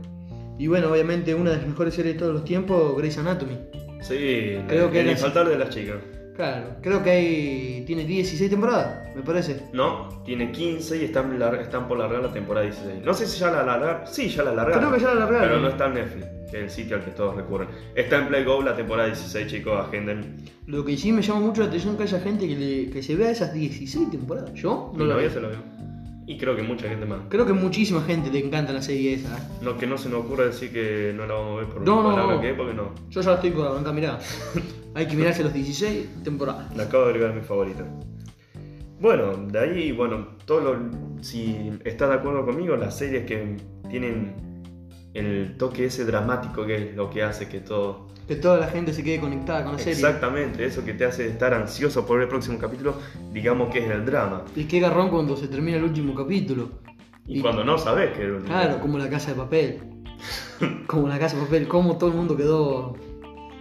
Y 0.57 0.67
bueno, 0.67 0.91
obviamente 0.91 1.33
una 1.33 1.51
de 1.51 1.57
las 1.57 1.67
mejores 1.67 1.95
series 1.95 2.15
de 2.15 2.19
todos 2.19 2.33
los 2.33 2.45
tiempos, 2.45 2.95
Grey's 2.97 3.17
Anatomy. 3.17 3.57
Sí, 4.01 4.57
Creo 4.67 4.85
el, 4.85 4.91
que 4.91 4.99
el 5.01 5.09
infaltable 5.11 5.51
de 5.51 5.59
las 5.59 5.69
chicas. 5.69 5.97
Claro, 6.35 6.77
creo 6.81 7.03
que 7.03 7.11
hay, 7.11 7.83
tiene 7.85 8.05
16 8.05 8.49
temporadas, 8.49 9.15
me 9.15 9.21
parece. 9.21 9.67
No, 9.71 10.09
tiene 10.25 10.51
15 10.51 10.97
y 10.97 11.05
están 11.05 11.29
por 11.87 11.97
largar 11.97 12.23
la 12.23 12.33
temporada 12.33 12.65
16. 12.65 13.03
No 13.05 13.13
sé 13.13 13.27
si 13.27 13.39
ya 13.39 13.51
la 13.51 13.63
largaron. 13.63 14.07
Sí, 14.07 14.29
ya 14.29 14.43
la 14.43 14.53
largaron. 14.53 14.79
Creo 14.79 14.93
que 14.93 14.99
ya 14.99 15.13
la 15.13 15.19
largaron. 15.21 15.47
Pero 15.47 15.59
no 15.59 15.67
está 15.67 15.85
en 15.87 15.93
Netflix, 15.93 16.25
que 16.53 16.59
es 16.59 16.63
el 16.65 16.69
sitio 16.69 16.97
al 16.97 17.03
que 17.03 17.11
todos 17.11 17.35
recurren. 17.35 17.67
Está 17.95 18.19
en 18.19 18.27
Play 18.27 18.43
Go 18.43 18.61
la 18.61 18.75
temporada 18.75 19.07
16, 19.07 19.47
chicos, 19.47 19.73
agenden. 19.87 20.35
Lo 20.67 20.85
que 20.85 20.95
sí 20.95 21.11
me 21.11 21.21
llama 21.23 21.39
mucho 21.41 21.61
la 21.61 21.67
atención 21.67 21.93
es 21.93 21.97
que 21.97 22.03
haya 22.03 22.19
gente 22.23 22.47
que, 22.47 22.55
le- 22.55 22.89
que 22.91 23.01
se 23.01 23.15
vea 23.15 23.31
esas 23.31 23.53
16 23.53 24.11
temporadas. 24.11 24.53
Yo 24.53 24.91
no 24.93 24.99
lo 25.05 25.13
novia 25.13 25.27
veo. 25.27 25.31
se 25.33 25.41
lo 25.41 25.49
vio. 25.49 25.57
Y 26.25 26.37
creo 26.37 26.55
que 26.55 26.61
mucha 26.63 26.87
gente 26.87 27.05
más. 27.05 27.19
Creo 27.27 27.45
que 27.45 27.51
muchísima 27.53 28.01
gente 28.03 28.31
le 28.31 28.39
encanta 28.45 28.71
la 28.71 28.81
serie 28.81 29.15
esa. 29.15 29.35
¿eh? 29.37 29.41
No, 29.61 29.77
que 29.77 29.85
no 29.87 29.97
se 29.97 30.07
nos 30.09 30.23
ocurra 30.23 30.45
decir 30.45 30.71
que 30.71 31.11
no 31.17 31.25
la 31.25 31.33
vamos 31.33 31.51
a 31.53 31.55
ver 31.65 31.73
por 31.73 31.81
No, 31.81 32.01
no, 32.15 32.31
no. 32.35 32.39
que 32.39 32.51
es, 32.51 32.55
porque 32.55 32.73
no. 32.73 32.93
Yo 33.09 33.19
ya 33.21 33.29
la 33.31 33.35
estoy 33.35 33.49
por 33.51 33.67
arrancar, 33.67 33.93
mirá. 33.93 34.19
Hay 34.93 35.07
que 35.07 35.15
mirarse 35.17 35.43
los 35.43 35.51
16 35.53 36.23
temporadas. 36.23 36.73
La 36.77 36.83
acabo 36.83 37.05
de 37.05 37.09
agregar 37.09 37.33
mi 37.35 37.41
favorita. 37.41 37.83
Bueno, 39.01 39.35
de 39.51 39.59
ahí, 39.59 39.91
bueno, 39.91 40.27
todo 40.45 40.61
lo, 40.61 40.91
si 41.21 41.71
estás 41.83 42.09
de 42.09 42.15
acuerdo 42.15 42.45
conmigo, 42.45 42.75
las 42.77 42.97
series 42.97 43.25
que 43.25 43.57
tienen 43.89 44.33
el 45.13 45.55
toque 45.57 45.85
ese 45.85 46.05
dramático 46.05 46.65
que 46.65 46.75
es 46.75 46.95
lo 46.95 47.09
que 47.09 47.23
hace 47.23 47.47
que 47.47 47.59
todo... 47.59 48.07
Que 48.27 48.35
toda 48.35 48.57
la 48.57 48.67
gente 48.67 48.93
se 48.93 49.03
quede 49.03 49.19
conectada 49.19 49.63
con 49.63 49.73
la 49.73 49.79
serie. 49.79 49.93
Exactamente, 49.93 50.65
eso 50.65 50.85
que 50.85 50.93
te 50.93 51.05
hace 51.05 51.27
estar 51.27 51.53
ansioso 51.53 52.05
por 52.05 52.17
ver 52.17 52.23
el 52.23 52.29
próximo 52.29 52.57
capítulo, 52.57 52.95
digamos 53.33 53.71
que 53.71 53.79
es 53.79 53.91
el 53.91 54.05
drama. 54.05 54.43
Y 54.55 54.63
qué 54.63 54.79
garrón 54.79 55.09
cuando 55.09 55.35
se 55.35 55.47
termina 55.47 55.77
el 55.77 55.83
último 55.83 56.15
capítulo. 56.15 56.69
Y, 57.27 57.41
cuando 57.41 57.63
no 57.63 57.77
sabes 57.77 58.17
que... 58.17 58.39
Claro, 58.45 58.79
como 58.79 58.97
la 58.97 59.09
casa 59.09 59.31
de 59.31 59.35
papel. 59.35 59.79
como 60.87 61.07
la 61.07 61.19
casa 61.19 61.35
de 61.35 61.43
papel, 61.43 61.67
como 61.67 61.97
todo 61.97 62.09
el 62.09 62.15
mundo 62.15 62.37
quedó. 62.37 62.95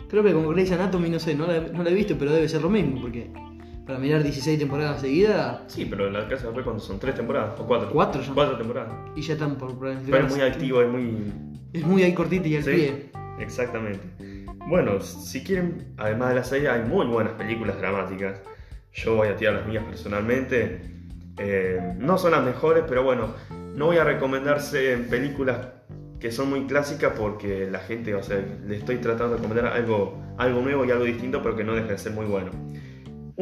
Creo 0.09 0.23
que 0.23 0.33
con 0.33 0.49
Grey's 0.53 0.71
Anatomy, 0.73 1.09
no 1.09 1.19
sé, 1.19 1.35
no 1.35 1.47
la, 1.47 1.61
no 1.61 1.83
la 1.83 1.91
he 1.91 1.95
visto, 1.95 2.17
pero 2.19 2.33
debe 2.33 2.49
ser 2.49 2.63
lo 2.63 2.71
mismo, 2.71 3.01
porque 3.01 3.31
para 3.87 3.99
mirar 3.99 4.23
16 4.23 4.59
temporadas 4.59 5.01
seguidas 5.01 5.61
Sí, 5.67 5.87
pero 5.89 6.07
en 6.07 6.13
la 6.13 6.29
casa 6.29 6.43
de 6.45 6.49
papel 6.51 6.65
cuando 6.65 6.83
son 6.83 6.99
tres 6.99 7.15
temporadas, 7.15 7.59
o 7.59 7.67
cuatro. 7.67 7.91
Cuatro 7.93 8.23
ya. 8.23 8.33
Cuatro 8.35 8.57
temporadas. 8.59 8.93
y 9.17 9.23
ya 9.23 9.33
están 9.35 9.57
por 9.57 9.69
Pero 9.69 9.81
planificar. 9.81 10.25
es 10.25 10.31
muy 10.33 10.41
activo, 10.43 10.83
es 10.83 10.89
muy... 10.89 11.33
Es 11.73 11.87
muy 11.87 12.03
ahí 12.03 12.13
cortita 12.15 12.47
y 12.49 12.57
al 12.57 12.63
Sí, 12.65 12.71
pie. 12.71 13.11
exactamente. 13.41 14.01
Bueno, 14.69 15.01
si 15.01 15.43
quieren, 15.43 15.95
además 15.97 16.29
de 16.31 16.35
la 16.37 16.45
serie, 16.45 16.69
hay 16.69 16.83
muy 16.83 17.07
buenas 17.07 17.33
películas 17.35 17.79
dramáticas. 17.79 18.41
Yo 18.93 19.17
voy 19.17 19.29
a 19.29 19.37
tirar 19.37 19.55
las 19.55 19.67
mías 19.67 19.83
personalmente. 19.85 20.83
Eh, 21.39 21.95
no 21.99 22.19
son 22.19 22.33
las 22.33 22.45
mejores, 22.45 22.85
pero 22.87 23.03
bueno, 23.03 23.35
no 23.75 23.87
voy 23.87 23.97
a 23.97 24.05
recomendarse 24.05 24.99
películas 25.11 25.67
que 26.21 26.31
son 26.31 26.51
muy 26.51 26.67
clásicas 26.67 27.15
porque 27.19 27.69
la 27.71 27.81
gente, 27.81 28.15
o 28.15 28.23
sea, 28.23 28.39
le 28.67 28.77
estoy 28.77 28.99
tratando 28.99 29.31
de 29.35 29.37
recomendar 29.43 29.73
algo, 29.73 30.23
algo 30.39 30.61
nuevo 30.61 30.85
y 30.85 30.91
algo 30.91 31.05
distinto, 31.05 31.43
pero 31.43 31.57
que 31.57 31.65
no 31.65 31.75
deje 31.75 31.89
de 31.93 31.99
ser 31.99 32.13
muy 32.13 32.27
bueno. 32.27 32.51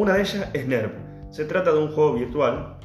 Una 0.00 0.14
de 0.14 0.22
ellas 0.22 0.48
es 0.54 0.66
NERV. 0.66 0.92
Se 1.28 1.44
trata 1.44 1.72
de 1.72 1.78
un 1.78 1.88
juego 1.88 2.14
virtual 2.14 2.78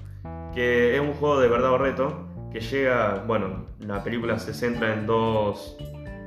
que 0.54 0.96
es 0.96 1.00
un 1.00 1.14
juego 1.14 1.40
de 1.40 1.48
verdad 1.48 1.72
o 1.72 1.78
reto 1.78 2.28
que 2.52 2.60
llega, 2.60 3.24
bueno, 3.26 3.68
la 3.80 4.04
película 4.04 4.38
se 4.38 4.54
centra 4.54 4.92
en 4.92 5.08
dos, 5.08 5.78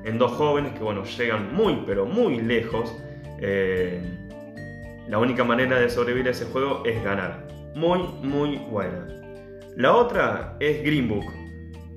en 0.07 0.16
dos 0.16 0.33
jóvenes 0.33 0.73
que, 0.73 0.83
bueno, 0.83 1.04
llegan 1.04 1.54
muy, 1.54 1.83
pero 1.87 2.07
muy 2.07 2.40
lejos. 2.40 2.97
Eh, 3.38 4.00
la 5.11 5.18
única 5.18 5.45
manera 5.45 5.78
de 5.78 5.90
sobrevivir 5.90 6.28
a 6.28 6.30
ese 6.30 6.47
juego 6.47 6.83
es 6.87 7.04
ganar. 7.04 7.47
Muy, 7.75 7.99
muy 8.23 8.57
buena. 8.57 9.07
La 9.76 9.95
otra 9.95 10.57
es 10.59 10.83
Green 10.83 11.07
Book. 11.07 11.26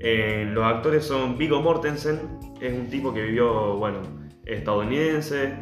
Eh, 0.01 0.50
los 0.51 0.65
actores 0.65 1.05
son 1.05 1.38
Viggo 1.38 1.62
Mortensen, 1.62 2.19
es 2.60 2.74
un 2.74 2.89
tipo 2.89 3.13
que 3.13 3.21
vivió, 3.21 3.77
bueno, 3.77 4.00
estadounidense, 4.45 5.53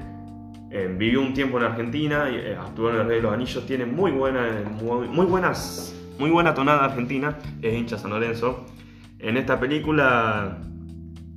eh, 0.71 0.93
vivió 0.97 1.21
un 1.21 1.33
tiempo 1.33 1.57
en 1.57 1.63
Argentina, 1.63 2.29
eh, 2.29 2.57
actuó 2.59 2.89
en 2.91 2.97
El 2.97 3.07
Rey 3.07 3.17
de 3.17 3.23
los 3.23 3.33
Anillos, 3.33 3.65
tiene 3.65 3.85
muy, 3.85 4.11
buena, 4.11 4.63
muy, 4.81 5.25
buenas, 5.25 5.95
muy 6.17 6.29
buena 6.29 6.53
tonada 6.53 6.85
argentina, 6.85 7.37
es 7.61 7.73
hincha 7.73 7.97
San 7.97 8.11
Lorenzo. 8.11 8.65
En 9.17 9.37
esta 9.37 9.59
película 9.59 10.59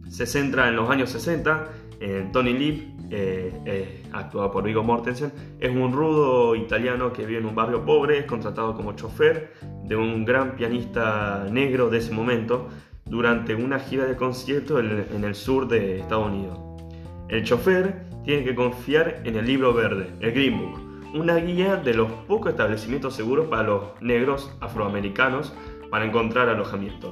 se 0.08 0.26
centra 0.26 0.68
en 0.68 0.76
los 0.76 0.90
años 0.90 1.10
60, 1.10 1.68
en 2.00 2.32
Tony 2.32 2.52
Lip, 2.52 2.92
eh, 3.14 3.52
eh, 3.66 4.02
actuado 4.12 4.50
por 4.50 4.64
Viggo 4.64 4.82
Mortensen, 4.82 5.32
es 5.60 5.70
un 5.70 5.92
rudo 5.92 6.56
italiano 6.56 7.12
que 7.12 7.26
vive 7.26 7.40
en 7.40 7.46
un 7.46 7.54
barrio 7.54 7.84
pobre, 7.84 8.18
es 8.18 8.24
contratado 8.24 8.74
como 8.74 8.94
chofer 8.94 9.52
de 9.84 9.96
un 9.96 10.24
gran 10.24 10.56
pianista 10.56 11.46
negro 11.50 11.90
de 11.90 11.98
ese 11.98 12.10
momento 12.12 12.68
durante 13.04 13.54
una 13.54 13.78
gira 13.78 14.06
de 14.06 14.16
conciertos 14.16 14.80
en, 14.80 15.06
en 15.14 15.24
el 15.24 15.34
sur 15.34 15.68
de 15.68 16.00
Estados 16.00 16.28
Unidos. 16.28 16.58
El 17.28 17.44
chofer 17.44 18.11
tiene 18.24 18.44
que 18.44 18.54
confiar 18.54 19.22
en 19.24 19.36
el 19.36 19.46
libro 19.46 19.74
verde, 19.74 20.10
el 20.20 20.32
Green 20.32 20.58
Book, 20.58 20.80
una 21.14 21.36
guía 21.36 21.76
de 21.76 21.94
los 21.94 22.10
pocos 22.26 22.52
establecimientos 22.52 23.14
seguros 23.14 23.46
para 23.48 23.64
los 23.64 23.82
negros 24.00 24.50
afroamericanos 24.60 25.52
para 25.90 26.06
encontrar 26.06 26.48
alojamiento. 26.48 27.10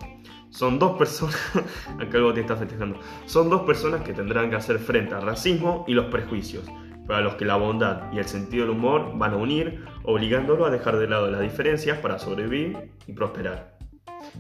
Son 0.51 0.79
dos 0.79 0.97
personas, 0.97 1.37
acá 1.99 2.19
algo 2.19 2.33
te 2.33 2.41
está 2.41 2.57
festejando, 2.57 2.99
son 3.27 3.51
dos 3.51 3.63
personas 3.63 4.03
que 4.03 4.13
tendrán 4.13 4.51
que 4.51 4.57
hacer 4.57 4.79
frente 4.79 5.15
al 5.15 5.23
racismo 5.23 5.85
y 5.87 5.95
los 5.95 6.07
prejuicios, 6.07 6.65
para 7.07 7.21
los 7.21 7.35
que 7.35 7.45
la 7.45 7.57
bondad 7.57 8.13
y 8.13 8.19
el 8.19 8.25
sentido 8.25 8.67
del 8.67 8.77
humor 8.77 9.13
van 9.17 9.35
a 9.35 9.37
unir, 9.37 9.85
obligándolo 10.05 10.65
a 10.65 10.71
dejar 10.71 10.97
de 10.97 11.09
lado 11.09 11.31
las 11.31 11.41
diferencias 11.41 11.99
para 11.99 12.19
sobrevivir 12.19 12.93
y 13.07 13.13
prosperar. 13.13 13.79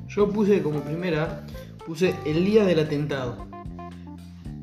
Yo 0.08 0.28
puse 0.28 0.62
como 0.62 0.80
primera, 0.82 1.44
puse 1.86 2.14
el 2.24 2.44
día 2.44 2.64
del 2.64 2.80
atentado. 2.80 3.48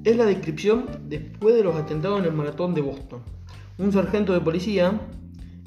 Es 0.07 0.15
la 0.15 0.23
descripción 0.23 0.85
después 1.09 1.53
de 1.53 1.63
los 1.63 1.75
atentados 1.75 2.21
en 2.21 2.27
el 2.27 2.31
maratón 2.31 2.73
de 2.73 2.79
Boston. 2.79 3.19
Un 3.77 3.91
sargento 3.91 4.31
de 4.31 4.39
policía 4.39 5.01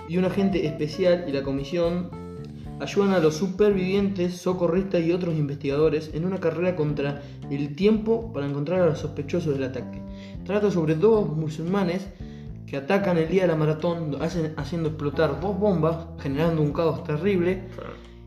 y 0.08 0.16
un 0.16 0.24
agente 0.24 0.66
especial 0.66 1.26
y 1.28 1.32
la 1.32 1.42
comisión 1.42 2.08
ayudan 2.80 3.10
a 3.10 3.18
los 3.18 3.34
supervivientes, 3.34 4.38
socorristas 4.38 5.04
y 5.04 5.12
otros 5.12 5.34
investigadores 5.36 6.12
en 6.14 6.24
una 6.24 6.40
carrera 6.40 6.74
contra 6.74 7.20
el 7.50 7.76
tiempo 7.76 8.32
para 8.32 8.46
encontrar 8.46 8.80
a 8.80 8.86
los 8.86 9.00
sospechosos 9.00 9.52
del 9.52 9.64
ataque. 9.64 10.00
Trata 10.46 10.70
sobre 10.70 10.94
dos 10.94 11.28
musulmanes 11.28 12.08
que 12.66 12.78
atacan 12.78 13.18
el 13.18 13.28
día 13.28 13.42
de 13.42 13.48
la 13.48 13.56
maratón 13.56 14.16
haciendo 14.56 14.88
explotar 14.88 15.38
dos 15.38 15.58
bombas, 15.58 16.06
generando 16.18 16.62
un 16.62 16.72
caos 16.72 17.04
terrible 17.04 17.64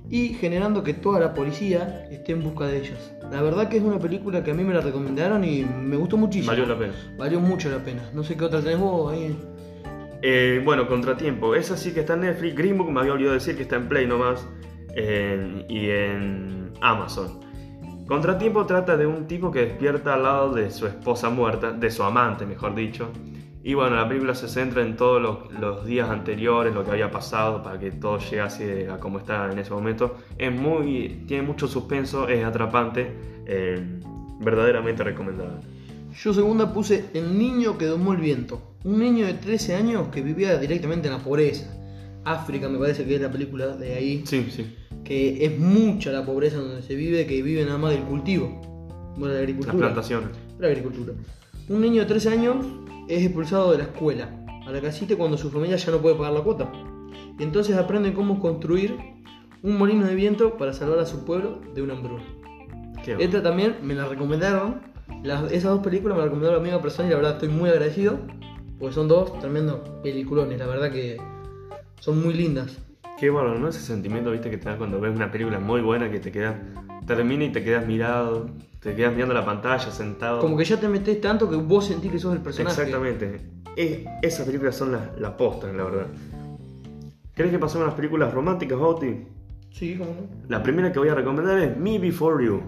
y 0.09 0.29
generando 0.35 0.83
que 0.83 0.93
toda 0.93 1.19
la 1.19 1.33
policía 1.33 2.05
esté 2.11 2.33
en 2.33 2.43
busca 2.43 2.67
de 2.67 2.77
ellas. 2.77 3.13
La 3.31 3.41
verdad 3.41 3.69
que 3.69 3.77
es 3.77 3.83
una 3.83 3.99
película 3.99 4.43
que 4.43 4.51
a 4.51 4.53
mí 4.53 4.63
me 4.63 4.73
la 4.73 4.81
recomendaron 4.81 5.43
y 5.43 5.63
me 5.63 5.95
gustó 5.95 6.17
muchísimo. 6.17 6.51
Valió 6.51 6.65
la 6.65 6.77
pena. 6.77 6.93
Valió 7.17 7.39
mucho 7.39 7.69
la 7.69 7.79
pena. 7.83 8.03
No 8.13 8.23
sé 8.23 8.35
qué 8.37 8.43
otra 8.45 8.61
tenés 8.61 8.79
vos 8.79 9.11
ahí. 9.13 9.35
Eh, 10.21 10.61
bueno, 10.63 10.87
Contratiempo. 10.87 11.55
Esa 11.55 11.75
sí 11.77 11.93
que 11.93 12.01
está 12.01 12.13
en 12.13 12.21
Netflix. 12.21 12.55
Green 12.55 12.77
Book 12.77 12.91
me 12.91 12.99
había 12.99 13.13
olvidado 13.13 13.33
decir 13.33 13.55
que 13.55 13.63
está 13.63 13.75
en 13.77 13.87
Play 13.89 14.05
nomás. 14.07 14.45
eh, 14.95 15.65
y 15.67 15.89
en 15.89 16.71
Amazon. 16.81 17.39
Contratiempo 18.07 18.65
trata 18.65 18.95
de 18.97 19.07
un 19.07 19.25
tipo 19.27 19.49
que 19.49 19.61
despierta 19.61 20.13
al 20.13 20.23
lado 20.23 20.53
de 20.53 20.69
su 20.69 20.85
esposa 20.85 21.29
muerta, 21.29 21.71
de 21.71 21.89
su 21.89 22.03
amante, 22.03 22.45
mejor 22.45 22.75
dicho. 22.75 23.09
Y 23.65 23.75
bueno, 23.75 23.95
la 23.95 24.07
película 24.07 24.35
se 24.35 24.49
centra 24.49 24.81
en 24.81 24.97
todos 24.97 25.21
los, 25.21 25.51
los 25.57 25.85
días 25.85 26.09
anteriores, 26.09 26.73
lo 26.73 26.83
que 26.83 26.91
había 26.91 27.09
pasado, 27.09 27.63
para 27.63 27.79
que 27.79 27.91
todo 27.91 28.19
llegase 28.19 28.89
a 28.89 28.99
como 28.99 29.19
está 29.19 29.49
en 29.51 29.57
ese 29.57 29.71
momento. 29.71 30.17
Es 30.37 30.51
muy, 30.53 31.23
tiene 31.27 31.43
mucho 31.43 31.67
suspenso, 31.67 32.27
es 32.27 32.43
atrapante, 32.43 33.09
eh, 33.45 33.81
verdaderamente 34.41 35.03
recomendada. 35.03 35.61
Yo 36.21 36.33
segunda 36.33 36.71
puse 36.73 37.05
El 37.13 37.37
niño 37.39 37.77
que 37.77 37.85
domó 37.85 38.11
el 38.13 38.19
viento. 38.19 38.75
Un 38.83 38.99
niño 38.99 39.25
de 39.25 39.33
13 39.35 39.75
años 39.75 40.09
que 40.09 40.21
vivía 40.21 40.57
directamente 40.59 41.07
en 41.07 41.13
la 41.13 41.19
pobreza. 41.23 41.73
África 42.25 42.67
me 42.67 42.77
parece 42.77 43.05
que 43.05 43.15
es 43.15 43.21
la 43.21 43.31
película 43.31 43.67
de 43.77 43.95
ahí. 43.95 44.23
Sí, 44.25 44.45
sí. 44.51 44.75
Que 45.05 45.45
es 45.45 45.57
mucha 45.57 46.11
la 46.11 46.25
pobreza 46.25 46.57
donde 46.57 46.81
se 46.81 46.95
vive, 46.95 47.25
que 47.25 47.41
vive 47.41 47.63
nada 47.65 47.77
más 47.77 47.91
del 47.91 48.03
cultivo. 48.03 48.61
Bueno, 49.17 49.27
la 49.27 49.33
Las 49.33 49.39
agricultura. 49.39 49.77
plantaciones. 49.77 50.29
La 50.59 50.67
agricultura. 50.67 51.13
Un 51.69 51.81
niño 51.81 52.01
de 52.01 52.07
13 52.07 52.29
años 52.29 52.57
es 53.07 53.23
expulsado 53.23 53.71
de 53.71 53.79
la 53.79 53.83
escuela 53.85 54.29
a 54.65 54.71
la 54.71 54.81
casita 54.81 55.15
cuando 55.17 55.37
su 55.37 55.49
familia 55.51 55.75
ya 55.75 55.91
no 55.91 55.97
puede 55.99 56.15
pagar 56.15 56.33
la 56.33 56.41
cuota. 56.41 56.71
Y 57.37 57.43
entonces 57.43 57.75
aprende 57.77 58.13
cómo 58.13 58.39
construir 58.39 58.97
un 59.61 59.77
molino 59.77 60.05
de 60.05 60.15
viento 60.15 60.57
para 60.57 60.73
salvar 60.73 60.99
a 60.99 61.05
su 61.05 61.25
pueblo 61.25 61.61
de 61.73 61.81
una 61.81 61.93
hambruna. 61.93 62.23
Bueno. 63.05 63.19
Esta 63.19 63.43
también 63.43 63.77
me 63.81 63.93
la 63.95 64.07
recomendaron. 64.07 64.81
Las- 65.23 65.51
esas 65.51 65.71
dos 65.71 65.81
películas 65.83 66.15
me 66.15 66.19
la 66.19 66.25
recomendó 66.25 66.51
la 66.51 66.57
amiga 66.59 66.81
persona 66.81 67.07
y 67.07 67.11
la 67.11 67.17
verdad 67.17 67.33
estoy 67.33 67.49
muy 67.49 67.69
agradecido. 67.69 68.19
Porque 68.79 68.95
son 68.95 69.07
dos 69.07 69.37
tremendos 69.39 69.87
peliculones, 70.01 70.59
la 70.59 70.65
verdad 70.67 70.91
que 70.91 71.17
son 71.99 72.21
muy 72.21 72.33
lindas. 72.33 72.77
Qué 73.19 73.29
bueno, 73.29 73.55
¿no? 73.55 73.67
Ese 73.69 73.79
sentimiento, 73.79 74.31
viste, 74.31 74.49
que 74.49 74.57
te 74.57 74.67
da 74.69 74.77
cuando 74.77 74.99
ves 74.99 75.15
una 75.15 75.31
película 75.31 75.59
muy 75.59 75.81
buena 75.81 76.09
que 76.11 76.19
te 76.19 76.31
quedas, 76.31 76.55
termina 77.05 77.45
y 77.45 77.51
te 77.51 77.63
quedas 77.63 77.85
mirado, 77.87 78.47
te 78.83 78.93
quedas 78.95 79.13
mirando 79.13 79.33
la 79.33 79.45
pantalla, 79.45 79.89
sentado. 79.91 80.39
Como 80.39 80.57
que 80.57 80.65
ya 80.65 80.79
te 80.79 80.87
metes 80.89 81.19
tanto 81.21 81.49
que 81.49 81.55
vos 81.55 81.85
sentís 81.87 82.11
que 82.11 82.19
sos 82.19 82.33
el 82.35 82.41
personaje. 82.41 82.81
Exactamente. 82.81 83.41
Es- 83.75 83.99
esas 84.21 84.45
películas 84.45 84.75
son 84.75 84.91
las 84.91 85.17
la 85.19 85.35
posta, 85.37 85.67
la 85.71 85.83
verdad. 85.83 86.07
¿Crees 87.33 87.51
que 87.51 87.59
pasamos 87.59 87.85
a 87.85 87.87
las 87.87 87.95
películas 87.95 88.33
románticas, 88.33 88.77
Bauti? 88.79 89.25
Sí, 89.71 89.95
como 89.97 90.11
no. 90.11 90.27
La 90.49 90.61
primera 90.61 90.91
que 90.91 90.99
voy 90.99 91.09
a 91.09 91.15
recomendar 91.15 91.57
es 91.59 91.75
Me 91.77 91.97
Before 91.97 92.45
You. 92.45 92.61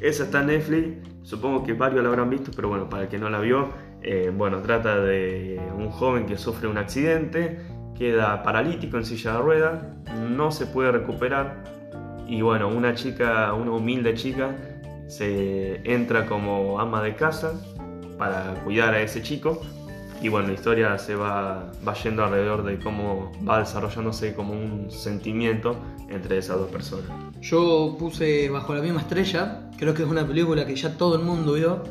Esa 0.00 0.24
está 0.24 0.40
en 0.40 0.46
Netflix, 0.48 1.08
supongo 1.22 1.62
que 1.62 1.74
varios 1.74 2.02
la 2.02 2.08
habrán 2.08 2.30
visto, 2.30 2.50
pero 2.56 2.68
bueno, 2.70 2.88
para 2.88 3.02
el 3.04 3.08
que 3.10 3.18
no 3.18 3.28
la 3.28 3.38
vio, 3.38 3.68
eh, 4.02 4.32
bueno, 4.34 4.62
trata 4.62 4.98
de 4.98 5.60
un 5.76 5.90
joven 5.90 6.24
que 6.26 6.38
sufre 6.38 6.66
un 6.68 6.78
accidente, 6.78 7.58
queda 7.96 8.42
paralítico 8.42 8.96
en 8.96 9.04
silla 9.04 9.34
de 9.34 9.38
ruedas, 9.42 9.82
no 10.30 10.50
se 10.52 10.64
puede 10.66 10.90
recuperar 10.90 11.64
y 12.26 12.40
bueno, 12.40 12.68
una 12.68 12.94
chica, 12.94 13.52
una 13.52 13.72
humilde 13.72 14.14
chica, 14.14 14.56
se 15.10 15.80
entra 15.90 16.26
como 16.26 16.80
ama 16.80 17.02
de 17.02 17.14
casa 17.14 17.52
para 18.16 18.54
cuidar 18.64 18.94
a 18.94 19.02
ese 19.02 19.22
chico 19.22 19.60
y 20.22 20.28
bueno, 20.28 20.48
la 20.48 20.54
historia 20.54 20.98
se 20.98 21.14
va, 21.14 21.72
va 21.86 21.94
yendo 21.94 22.22
alrededor 22.22 22.62
de 22.62 22.78
cómo 22.78 23.32
va 23.48 23.60
desarrollándose 23.60 24.34
como 24.34 24.52
un 24.52 24.90
sentimiento 24.90 25.76
entre 26.10 26.36
esas 26.36 26.58
dos 26.58 26.70
personas. 26.70 27.06
Yo 27.40 27.96
puse 27.98 28.50
Bajo 28.50 28.74
la 28.74 28.82
misma 28.82 29.00
estrella, 29.00 29.70
creo 29.78 29.94
que 29.94 30.02
es 30.02 30.08
una 30.08 30.26
película 30.26 30.66
que 30.66 30.76
ya 30.76 30.98
todo 30.98 31.16
el 31.16 31.22
mundo 31.22 31.54
vio, 31.54 31.82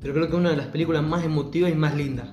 pero 0.00 0.14
creo 0.14 0.26
que 0.26 0.32
es 0.32 0.38
una 0.38 0.50
de 0.50 0.56
las 0.56 0.68
películas 0.68 1.02
más 1.02 1.24
emotivas 1.24 1.70
y 1.70 1.74
más 1.74 1.94
lindas. 1.94 2.28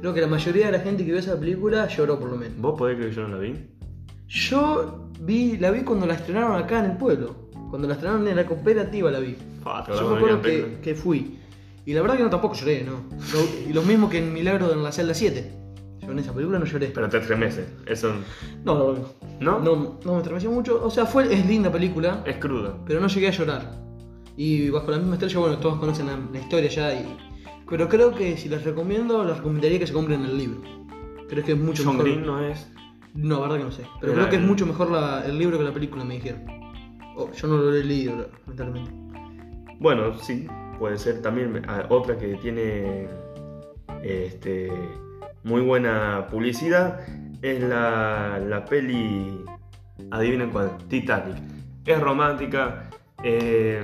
Creo 0.00 0.12
que 0.12 0.20
la 0.20 0.26
mayoría 0.26 0.66
de 0.66 0.72
la 0.72 0.80
gente 0.80 1.04
que 1.04 1.12
vio 1.12 1.20
esa 1.20 1.38
película 1.40 1.88
lloró 1.88 2.18
por 2.20 2.30
lo 2.30 2.36
menos. 2.36 2.58
¿Vos 2.58 2.78
podés 2.78 2.96
creer 2.96 3.10
que 3.10 3.16
yo 3.16 3.26
no 3.26 3.36
la 3.36 3.38
vi? 3.38 3.54
Yo 4.28 5.10
vi, 5.20 5.56
la 5.56 5.70
vi 5.70 5.80
cuando 5.80 6.06
la 6.06 6.14
estrenaron 6.14 6.62
acá 6.62 6.84
en 6.84 6.90
el 6.90 6.96
pueblo. 6.98 7.39
Cuando 7.70 7.88
la 7.88 7.94
estrenaron 7.94 8.26
en 8.28 8.36
la 8.36 8.46
cooperativa 8.46 9.10
la 9.10 9.20
vi. 9.20 9.32
Te 9.86 9.92
Yo 9.94 10.10
me 10.10 10.16
acuerdo 10.16 10.42
que, 10.82 10.94
fui. 10.94 11.38
Y 11.86 11.94
la 11.94 12.02
verdad 12.02 12.16
que 12.16 12.22
no 12.24 12.30
tampoco 12.30 12.54
lloré, 12.54 12.84
¿no? 12.84 13.04
Lo- 13.32 13.68
y 13.70 13.72
lo 13.72 13.82
mismo 13.82 14.10
que 14.10 14.18
en 14.18 14.32
Milagro 14.32 14.72
en 14.72 14.82
la 14.82 14.92
celda 14.92 15.14
7. 15.14 15.54
Yo 16.02 16.12
en 16.12 16.18
esa 16.18 16.32
película 16.32 16.58
no 16.58 16.64
lloré. 16.66 16.88
Pero 16.88 17.08
te 17.08 17.18
estremeces. 17.18 17.66
Eso 17.86 18.12
No, 18.64 18.74
no, 18.78 18.92
no. 18.92 19.08
¿No? 19.40 19.58
No, 19.60 19.98
no 20.04 20.12
me 20.12 20.18
estremeció 20.18 20.50
mucho. 20.50 20.84
O 20.84 20.90
sea, 20.90 21.06
fue, 21.06 21.32
es 21.32 21.46
linda 21.46 21.70
película, 21.72 22.22
es 22.26 22.36
crudo. 22.36 22.78
pero 22.86 23.00
no 23.00 23.06
llegué 23.06 23.28
a 23.28 23.30
llorar. 23.30 23.80
Y 24.36 24.68
bajo 24.70 24.90
la 24.90 24.98
misma 24.98 25.14
estrella, 25.14 25.38
bueno, 25.38 25.58
todos 25.58 25.78
conocen 25.78 26.06
la, 26.06 26.18
la 26.32 26.38
historia 26.38 26.68
ya. 26.68 26.94
Y, 26.94 27.16
pero 27.68 27.88
creo 27.88 28.14
que 28.14 28.36
si 28.36 28.48
las 28.48 28.64
recomiendo, 28.64 29.22
las 29.24 29.38
recomendaría 29.38 29.78
que 29.78 29.86
se 29.86 29.92
compren 29.92 30.24
el 30.24 30.36
libro. 30.36 30.60
Creo 31.28 31.44
que 31.44 31.52
es 31.52 31.58
mucho 31.58 31.82
John 31.84 31.96
mejor. 31.98 32.10
Green 32.10 32.26
no 32.26 32.44
es. 32.44 32.70
No, 33.14 33.36
la 33.36 33.40
verdad 33.42 33.56
que 33.58 33.64
no 33.64 33.72
sé. 33.72 33.82
Pero 34.00 34.14
creo 34.14 34.28
que 34.28 34.36
es 34.36 34.42
mucho 34.42 34.66
mejor 34.66 34.90
la- 34.90 35.24
el 35.26 35.38
libro 35.38 35.58
que 35.58 35.64
la 35.64 35.72
película, 35.72 36.04
me 36.04 36.14
dijeron. 36.14 36.42
Oh, 37.20 37.30
yo 37.32 37.48
no 37.48 37.58
lo 37.58 37.74
he 37.74 37.84
leído, 37.84 38.30
lamentablemente. 38.46 38.90
Bueno, 39.78 40.16
sí, 40.18 40.46
puede 40.78 40.96
ser 40.96 41.20
también 41.20 41.62
ah, 41.68 41.84
otra 41.90 42.16
que 42.16 42.34
tiene 42.36 43.08
este, 44.02 44.72
muy 45.42 45.60
buena 45.60 46.26
publicidad. 46.30 47.00
Es 47.42 47.62
la, 47.62 48.38
la 48.38 48.64
peli, 48.64 49.44
adivinen 50.10 50.50
cuál, 50.50 50.78
Titanic. 50.88 51.36
Es 51.84 52.00
romántica, 52.00 52.88
eh, 53.22 53.82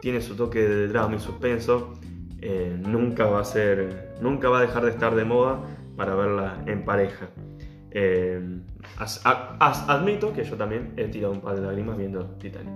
tiene 0.00 0.22
su 0.22 0.34
toque 0.34 0.60
de 0.66 0.88
drama 0.88 1.16
y 1.16 1.18
suspenso. 1.18 1.92
eh, 2.40 2.74
nunca 2.80 3.26
va 3.26 3.40
a 3.40 3.44
ser, 3.44 4.14
nunca 4.22 4.48
va 4.48 4.58
a 4.58 4.62
dejar 4.62 4.84
de 4.84 4.90
estar 4.92 5.14
de 5.14 5.24
moda 5.26 5.60
para 5.96 6.14
verla 6.14 6.62
en 6.66 6.84
pareja. 6.86 7.28
Eh, 7.90 8.40
as- 8.98 9.20
a- 9.24 9.56
as- 9.60 9.88
admito 9.88 10.32
que 10.32 10.44
yo 10.44 10.56
también 10.56 10.92
he 10.96 11.04
tirado 11.08 11.32
un 11.32 11.40
par 11.40 11.56
de 11.56 11.62
lágrimas 11.62 11.96
viendo 11.96 12.24
Titanic. 12.38 12.72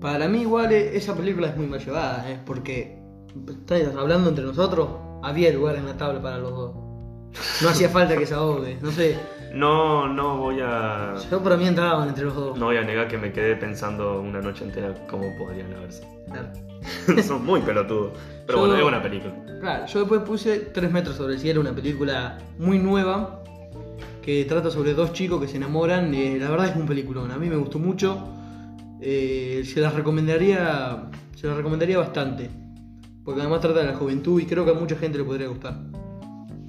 Para 0.00 0.28
mí 0.28 0.42
igual 0.42 0.72
eh, 0.72 0.96
esa 0.96 1.14
película 1.14 1.48
es 1.48 1.56
muy 1.56 1.66
mal 1.66 1.80
llevada, 1.80 2.30
¿eh? 2.30 2.38
porque 2.44 2.98
¿estáis 3.48 3.88
hablando 3.96 4.28
entre 4.28 4.44
nosotros, 4.44 4.88
había 5.22 5.52
lugar 5.52 5.76
en 5.76 5.86
la 5.86 5.96
tabla 5.96 6.20
para 6.20 6.38
los 6.38 6.50
dos. 6.50 6.74
No 7.62 7.68
hacía 7.70 7.88
falta 7.88 8.16
que 8.16 8.26
se 8.26 8.34
ahogue, 8.34 8.76
no 8.82 8.90
sé. 8.90 9.16
No, 9.54 10.08
no 10.08 10.38
voy 10.38 10.60
a. 10.62 11.14
Yo 11.30 11.42
para 11.42 11.56
mí 11.56 11.66
entraban 11.66 12.08
entre 12.08 12.24
los 12.24 12.34
dos. 12.34 12.58
No 12.58 12.66
voy 12.66 12.76
a 12.78 12.82
negar 12.82 13.06
que 13.08 13.18
me 13.18 13.32
quedé 13.32 13.54
pensando 13.56 14.20
una 14.20 14.40
noche 14.40 14.64
entera 14.64 14.94
cómo 15.10 15.24
podrían 15.38 15.72
haberse. 15.74 16.06
Claro. 16.30 16.48
Son 17.22 17.44
muy 17.44 17.60
pelotudos. 17.60 18.12
Pero 18.46 18.58
Yo- 18.58 18.66
bueno, 18.66 18.76
es 18.82 18.84
una 18.88 19.02
película. 19.02 19.34
Claro, 19.60 19.86
yo 19.86 20.00
después 20.00 20.22
puse 20.22 20.58
3 20.58 20.90
metros 20.90 21.16
sobre 21.16 21.34
el 21.34 21.38
cielo, 21.40 21.60
una 21.60 21.72
película 21.72 22.38
muy 22.58 22.78
nueva 22.78 23.41
que 24.22 24.44
trata 24.46 24.70
sobre 24.70 24.94
dos 24.94 25.12
chicos 25.12 25.40
que 25.40 25.48
se 25.48 25.56
enamoran. 25.58 26.14
eh, 26.14 26.38
la 26.40 26.48
verdad 26.50 26.68
es 26.68 26.76
un 26.76 26.86
peliculón, 26.86 27.30
a 27.30 27.36
mí 27.36 27.48
me 27.48 27.56
gustó 27.56 27.78
mucho. 27.78 28.28
eh, 29.00 29.62
se 29.66 29.80
las 29.80 29.94
recomendaría, 29.94 31.10
se 31.34 31.48
las 31.48 31.56
recomendaría 31.56 31.98
bastante, 31.98 32.48
porque 33.24 33.40
además 33.40 33.60
trata 33.60 33.80
de 33.80 33.86
la 33.86 33.94
juventud 33.94 34.40
y 34.40 34.46
creo 34.46 34.64
que 34.64 34.70
a 34.70 34.74
mucha 34.74 34.96
gente 34.96 35.18
le 35.18 35.24
podría 35.24 35.48
gustar. 35.48 35.76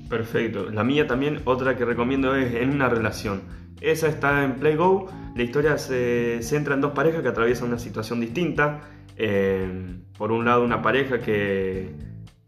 Perfecto. 0.09 0.69
La 0.71 0.83
mía 0.83 1.07
también, 1.07 1.41
otra 1.45 1.75
que 1.77 1.85
recomiendo 1.85 2.35
es 2.35 2.53
En 2.55 2.71
una 2.71 2.89
relación. 2.89 3.41
Esa 3.81 4.07
está 4.07 4.43
en 4.43 4.55
Play 4.55 4.75
Go. 4.75 5.07
La 5.35 5.43
historia 5.43 5.77
se 5.77 6.39
centra 6.41 6.75
en 6.75 6.81
dos 6.81 6.91
parejas 6.93 7.21
que 7.21 7.29
atraviesan 7.29 7.69
una 7.69 7.79
situación 7.79 8.19
distinta. 8.19 8.81
Eh, 9.17 9.97
por 10.17 10.31
un 10.31 10.45
lado, 10.45 10.63
una 10.63 10.81
pareja 10.81 11.19
que 11.19 11.89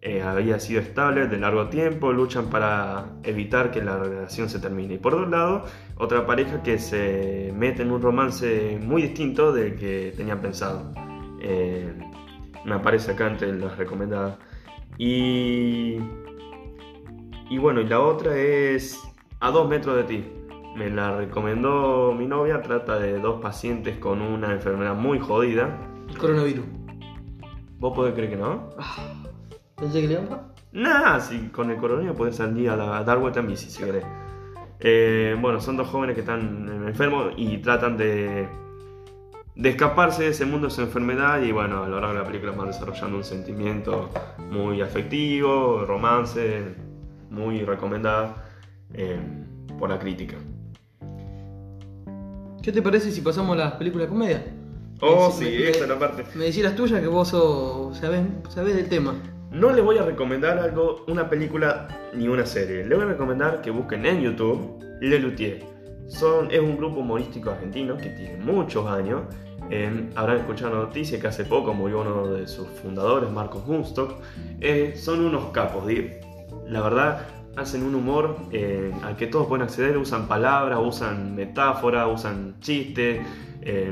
eh, 0.08 0.22
había 0.22 0.60
sido 0.60 0.82
estable 0.82 1.26
de 1.26 1.40
largo 1.40 1.68
tiempo, 1.70 2.14
luchan 2.14 2.52
para 2.52 3.08
evitar 3.24 3.72
que 3.72 3.82
la 3.82 3.98
relación 3.98 4.50
se 4.50 4.60
termine. 4.60 4.94
Y 4.94 4.98
por 5.00 5.16
otro 5.16 5.28
lado, 5.28 5.66
otra 5.98 6.28
pareja 6.28 6.62
que 6.62 6.78
se 6.78 7.52
mete 7.56 7.82
en 7.82 7.90
un 7.90 8.04
romance 8.04 8.78
muy 8.84 9.02
distinto 9.02 9.52
del 9.52 9.76
que 9.76 10.14
tenían 10.16 10.42
pensado. 10.42 10.94
Eh, 11.42 11.92
me 12.66 12.76
aparece 12.76 13.14
acá 13.14 13.26
entre 13.26 13.52
las 13.58 13.76
recomendadas. 13.80 14.38
Y 15.00 15.98
y 17.50 17.58
bueno, 17.58 17.82
y 17.82 17.88
la 17.88 18.00
otra 18.00 18.38
es 18.38 19.02
A 19.40 19.50
dos 19.50 19.68
metros 19.68 19.98
de 19.98 20.04
ti. 20.04 20.26
Me 20.76 20.92
la 20.92 21.18
recomendó 21.18 22.14
mi 22.14 22.28
novia, 22.28 22.62
trata 22.62 23.00
de 23.00 23.18
dos 23.18 23.42
pacientes 23.42 23.98
con 23.98 24.22
una 24.22 24.52
enfermedad 24.52 24.94
muy 24.94 25.18
jodida. 25.18 25.80
El 26.10 26.18
coronavirus. 26.20 26.66
¿Vos 27.80 27.96
podés 27.96 28.14
creer 28.14 28.30
que 28.30 28.38
no? 28.38 28.70
Ah, 28.78 29.25
pensé 29.78 30.02
que 30.02 30.08
le 30.08 30.14
iba 30.14 30.24
a 30.24 30.42
Nah, 30.72 31.20
si 31.20 31.48
con 31.50 31.72
el 31.72 31.78
coronavirus 31.78 32.18
podés 32.18 32.36
salir 32.36 32.70
a, 32.70 32.76
la- 32.76 32.98
a 32.98 33.04
dar 33.04 33.18
vuelta 33.20 33.40
en 33.40 33.48
bici 33.48 33.70
si 33.70 33.84
querés. 33.84 34.04
Eh, 34.80 35.36
bueno, 35.40 35.62
son 35.62 35.78
dos 35.78 35.88
jóvenes 35.88 36.16
que 36.16 36.22
están 36.22 36.84
enfermos 36.88 37.34
y 37.38 37.58
tratan 37.60 37.96
de, 37.98 38.48
de 39.56 39.70
escaparse 39.70 40.24
de 40.24 40.30
ese 40.30 40.46
mundo 40.46 40.68
de 40.68 40.74
su 40.74 40.82
enfermedad 40.82 41.42
y 41.42 41.52
bueno, 41.54 41.84
a 41.84 41.88
lo 41.88 42.00
largo 42.02 42.14
de 42.14 42.20
la 42.22 42.26
película 42.26 42.52
van 42.52 42.68
desarrollando 42.68 43.18
un 43.18 43.24
sentimiento 43.24 44.10
muy 44.52 44.82
afectivo, 44.82 45.86
romance, 45.86 46.76
muy 47.30 47.62
recomendada. 47.64 48.44
eh, 48.94 49.20
por 49.80 49.90
la 49.90 50.00
crítica. 50.00 50.36
¿Qué 52.62 52.72
te 52.72 52.82
parece 52.82 53.12
si 53.12 53.22
pasamos 53.22 53.56
a 53.58 53.60
las 53.60 53.74
películas 53.74 54.08
de 54.08 54.10
comedia? 54.14 54.46
Oh, 55.02 55.28
Me- 55.28 55.34
sí, 55.34 55.44
me- 55.58 55.70
esta 55.70 55.84
es 55.84 55.90
la 55.90 56.00
parte. 56.00 56.24
Me 56.36 56.46
decís 56.46 56.64
las 56.64 56.76
tuyas 56.76 57.02
que 57.02 57.08
vos 57.08 57.28
sos, 57.30 57.98
sabés, 57.98 58.22
sabés 58.50 58.76
del 58.76 58.88
tema. 58.90 59.16
No 59.56 59.72
les 59.72 59.86
voy 59.86 59.98
a 59.98 60.04
recomendar 60.04 60.60
algo, 60.60 61.06
una 61.08 61.30
película 61.30 61.88
ni 62.14 62.28
una 62.28 62.46
serie. 62.46 62.86
Les 62.86 62.98
voy 62.98 63.08
a 63.08 63.12
recomendar 63.12 63.62
que 63.62 63.72
busquen 63.72 64.06
en 64.06 64.20
YouTube 64.20 64.84
Le 65.00 65.18
Luthier. 65.18 65.64
Son, 66.10 66.52
es 66.52 66.60
un 66.60 66.76
grupo 66.76 67.00
humorístico 67.00 67.52
argentino 67.52 67.96
que 67.96 68.10
tiene 68.10 68.36
muchos 68.44 68.86
años. 68.86 69.22
Eh, 69.70 70.10
habrán 70.16 70.40
escuchado 70.40 70.76
la 70.76 70.82
noticia 70.82 71.22
que 71.22 71.28
hace 71.28 71.46
poco 71.46 71.74
murió 71.74 72.02
uno 72.02 72.28
de 72.34 72.50
sus 72.50 72.68
fundadores, 72.68 73.32
Marcos 73.32 73.64
Hunstock. 73.66 74.16
Eh, 74.60 74.94
son 74.98 75.24
unos 75.24 75.52
capos, 75.52 75.86
la 76.68 76.82
verdad. 76.82 77.26
Hacen 77.56 77.84
un 77.84 77.96
humor 77.96 78.36
eh, 78.52 78.92
al 79.04 79.16
que 79.16 79.28
todos 79.28 79.48
pueden 79.48 79.64
acceder, 79.64 79.98
usan 79.98 80.28
palabras, 80.28 80.80
usan 80.84 81.34
metáforas, 81.34 82.10
usan 82.14 82.60
chistes, 82.60 83.26
eh, 83.62 83.90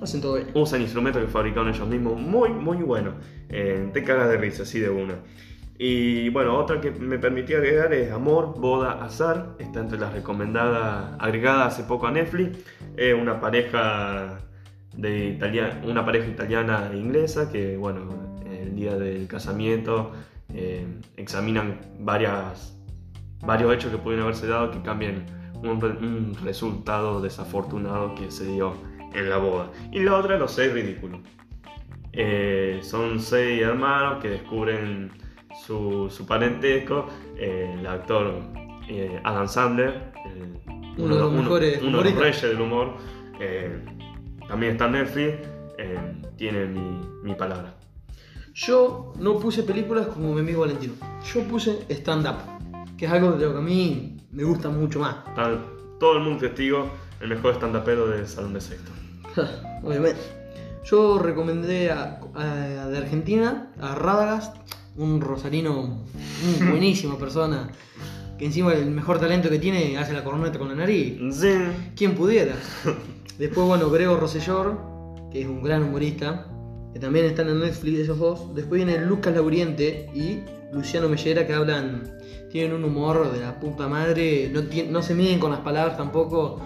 Hacen 0.00 0.20
todo 0.20 0.38
usan 0.54 0.80
instrumentos 0.80 1.22
que 1.22 1.28
fabricaron 1.28 1.68
ellos 1.68 1.86
mismos, 1.88 2.18
muy, 2.20 2.48
muy 2.50 2.78
bueno. 2.78 3.14
Eh, 3.48 3.90
te 3.92 4.02
cagas 4.02 4.28
de 4.30 4.38
risa, 4.38 4.62
así 4.62 4.80
de 4.80 4.88
una. 4.88 5.16
Y 5.78 6.28
bueno, 6.30 6.58
otra 6.58 6.80
que 6.80 6.90
me 6.90 7.18
permitió 7.18 7.56
agregar 7.58 7.92
es 7.94 8.12
Amor, 8.12 8.54
Boda, 8.58 9.02
Azar. 9.04 9.56
Está 9.58 9.80
entre 9.80 9.98
las 9.98 10.12
recomendadas, 10.12 11.14
agregada 11.18 11.66
hace 11.66 11.84
poco 11.84 12.06
a 12.06 12.10
Netflix. 12.10 12.58
Es 12.96 13.14
una 13.14 13.40
pareja 13.40 14.40
de 14.96 15.28
italia- 15.28 15.80
una 15.84 16.04
pareja 16.04 16.28
italiana 16.28 16.90
e 16.92 16.96
inglesa 16.96 17.50
que, 17.50 17.76
bueno, 17.76 18.00
el 18.50 18.74
día 18.74 18.96
del 18.96 19.26
casamiento 19.26 20.12
eh, 20.52 20.86
examinan 21.16 21.78
varias, 22.00 22.76
varios 23.44 23.72
hechos 23.74 23.90
que 23.92 23.98
pudieron 23.98 24.24
haberse 24.24 24.46
dado 24.46 24.70
que 24.70 24.82
cambian 24.82 25.24
un, 25.62 25.68
un 25.82 26.36
resultado 26.44 27.20
desafortunado 27.20 28.14
que 28.14 28.30
se 28.30 28.44
dio 28.46 28.74
en 29.12 29.28
la 29.28 29.38
boda. 29.38 29.70
Y 29.92 30.00
la 30.00 30.16
otra, 30.16 30.38
Los 30.38 30.52
seis 30.52 30.72
ridículos. 30.72 31.20
Eh, 32.12 32.80
son 32.82 33.20
seis 33.20 33.62
hermanos 33.62 34.20
que 34.20 34.28
descubren 34.30 35.10
su, 35.64 36.08
su 36.10 36.26
parentesco. 36.26 37.06
Eh, 37.36 37.76
el 37.78 37.86
actor 37.86 38.34
eh, 38.88 39.20
Adam 39.22 39.46
Sandler, 39.48 40.12
el- 40.26 40.58
Uno 40.98 41.14
de 41.14 41.20
los 41.20 41.32
mejores 41.32 41.82
uno 41.82 42.02
de 42.02 42.10
los 42.10 42.18
reyes 42.20 42.42
del 42.42 42.60
humor, 42.60 42.94
eh, 43.40 43.84
también 44.48 44.72
está 44.72 44.88
Netflix, 44.88 45.34
eh, 45.78 45.98
tiene 46.36 46.66
mi, 46.66 47.00
mi 47.22 47.34
palabra. 47.34 47.74
Yo 48.52 49.12
no 49.18 49.38
puse 49.38 49.62
películas 49.62 50.08
como 50.08 50.34
mi 50.34 50.40
amigo 50.40 50.62
Valentino. 50.62 50.94
Yo 51.32 51.44
puse 51.44 51.86
stand-up, 51.88 52.36
que 52.98 53.06
es 53.06 53.12
algo 53.12 53.32
de 53.32 53.46
lo 53.46 53.52
que 53.52 53.58
a 53.58 53.62
mí 53.62 54.16
me 54.32 54.42
gusta 54.42 54.68
mucho 54.68 54.98
más. 54.98 55.16
Todo 56.00 56.16
el 56.16 56.22
mundo 56.24 56.38
testigo, 56.40 56.90
el 57.20 57.28
mejor 57.28 57.54
stand-upero 57.54 58.06
del 58.08 58.26
Salón 58.26 58.54
de 58.54 58.60
Sexto. 58.60 58.90
Obviamente. 59.82 60.20
Yo 60.84 61.18
recomendé 61.18 61.90
a, 61.90 62.20
a- 62.34 62.88
de 62.88 62.98
Argentina 62.98 63.70
a 63.80 63.94
Radagast, 63.94 64.56
un 64.96 65.20
rosarino, 65.20 66.00
una 66.60 66.70
buenísima 66.70 67.16
persona, 67.18 67.70
que 68.38 68.46
encima 68.46 68.72
el 68.72 68.90
mejor 68.90 69.20
talento 69.20 69.50
que 69.50 69.58
tiene 69.58 69.98
hace 69.98 70.12
la 70.14 70.24
corneta 70.24 70.58
con 70.58 70.68
la 70.68 70.74
nariz. 70.74 71.18
Zin. 71.32 71.92
Quien 71.94 72.14
pudiera. 72.14 72.54
Después, 73.38 73.66
bueno, 73.66 73.90
Grego 73.90 74.16
Rossellor, 74.16 74.78
que 75.30 75.42
es 75.42 75.46
un 75.46 75.62
gran 75.62 75.82
humorista, 75.82 76.46
que 76.92 76.98
también 76.98 77.26
están 77.26 77.48
en 77.48 77.60
Netflix 77.60 78.00
esos 78.00 78.18
dos. 78.18 78.54
Después 78.54 78.84
viene 78.84 79.04
Lucas 79.04 79.34
Lauriente 79.34 80.10
y 80.14 80.40
Luciano 80.72 81.08
Mellera, 81.08 81.46
que 81.46 81.54
hablan, 81.54 82.02
tienen 82.50 82.72
un 82.72 82.84
humor 82.84 83.30
de 83.32 83.40
la 83.40 83.60
puta 83.60 83.86
madre, 83.86 84.50
no, 84.52 84.62
tien- 84.62 84.88
no 84.88 85.02
se 85.02 85.14
miden 85.14 85.38
con 85.38 85.50
las 85.50 85.60
palabras 85.60 85.96
tampoco. 85.96 86.60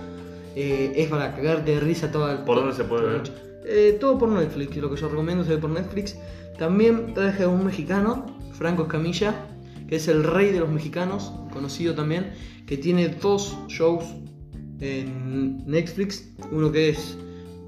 Eh, 0.57 0.93
es 0.97 1.09
para 1.09 1.35
cagarte 1.35 1.73
de 1.73 1.81
risa 1.81 2.11
toda 2.13 2.33
el- 2.33 2.39
¿Por 2.45 2.57
dónde 2.57 2.75
se 2.75 2.85
puede 2.85 3.07
ver? 3.07 3.23
Eh, 3.67 3.97
todo 3.99 4.19
por 4.19 4.29
Netflix, 4.29 4.77
lo 4.77 4.91
que 4.91 5.01
yo 5.01 5.09
recomiendo 5.09 5.45
se 5.45 5.51
ve 5.51 5.59
por 5.59 5.71
Netflix. 5.71 6.17
También 6.59 7.15
traje 7.15 7.45
a 7.45 7.49
un 7.49 7.65
mexicano, 7.65 8.27
Franco 8.53 8.83
Escamilla, 8.83 9.35
que 9.89 9.97
es 9.97 10.07
el 10.09 10.23
rey 10.23 10.53
de 10.53 10.61
los 10.61 10.69
mexicanos, 10.69 11.33
conocido 11.53 11.95
también, 11.95 12.33
que 12.67 12.77
tiene 12.77 13.09
dos 13.09 13.57
shows 13.69 14.05
en 14.81 15.65
Netflix. 15.67 16.29
Uno 16.51 16.71
que 16.73 16.91
es 16.91 17.17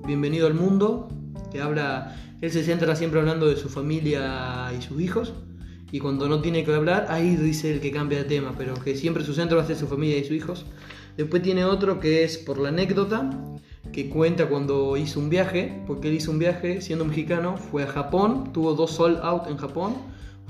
Bienvenido 0.07 0.46
al 0.46 0.55
Mundo, 0.55 1.09
que 1.51 1.61
habla, 1.61 2.16
él 2.40 2.51
se 2.53 2.62
centra 2.62 2.94
siempre 2.94 3.18
hablando 3.18 3.46
de 3.49 3.57
su 3.57 3.68
familia 3.68 4.70
y 4.79 4.83
sus 4.83 5.01
hijos. 5.01 5.35
Y 5.90 5.99
cuando 6.01 6.29
no 6.29 6.40
tiene 6.42 6.64
que 6.64 6.75
hablar, 6.75 7.07
ahí 7.09 7.37
dice 7.37 7.72
el 7.72 7.81
que 7.81 7.90
cambia 7.90 8.18
de 8.18 8.25
tema, 8.25 8.55
pero 8.57 8.75
que 8.75 8.94
siempre 8.96 9.25
su 9.25 9.33
centro 9.35 9.57
va 9.57 9.62
a 9.64 9.66
ser 9.66 9.77
su 9.77 9.87
familia 9.87 10.18
y 10.18 10.25
sus 10.25 10.37
hijos. 10.37 10.66
Después 11.16 11.42
tiene 11.42 11.64
otro 11.64 11.98
que 11.98 12.24
es 12.24 12.37
por 12.37 12.59
la 12.59 12.68
anécdota, 12.68 13.31
que 13.92 14.11
cuenta 14.11 14.48
cuando 14.48 14.96
hizo 14.96 15.18
un 15.20 15.31
viaje, 15.31 15.83
porque 15.87 16.09
él 16.09 16.14
hizo 16.14 16.31
un 16.31 16.38
viaje 16.38 16.81
siendo 16.81 17.05
mexicano, 17.05 17.57
fue 17.57 17.85
a 17.85 17.87
Japón, 17.87 18.52
tuvo 18.52 18.74
dos 18.74 18.90
sold 18.90 19.18
out 19.22 19.46
en 19.46 19.57
Japón, 19.57 19.94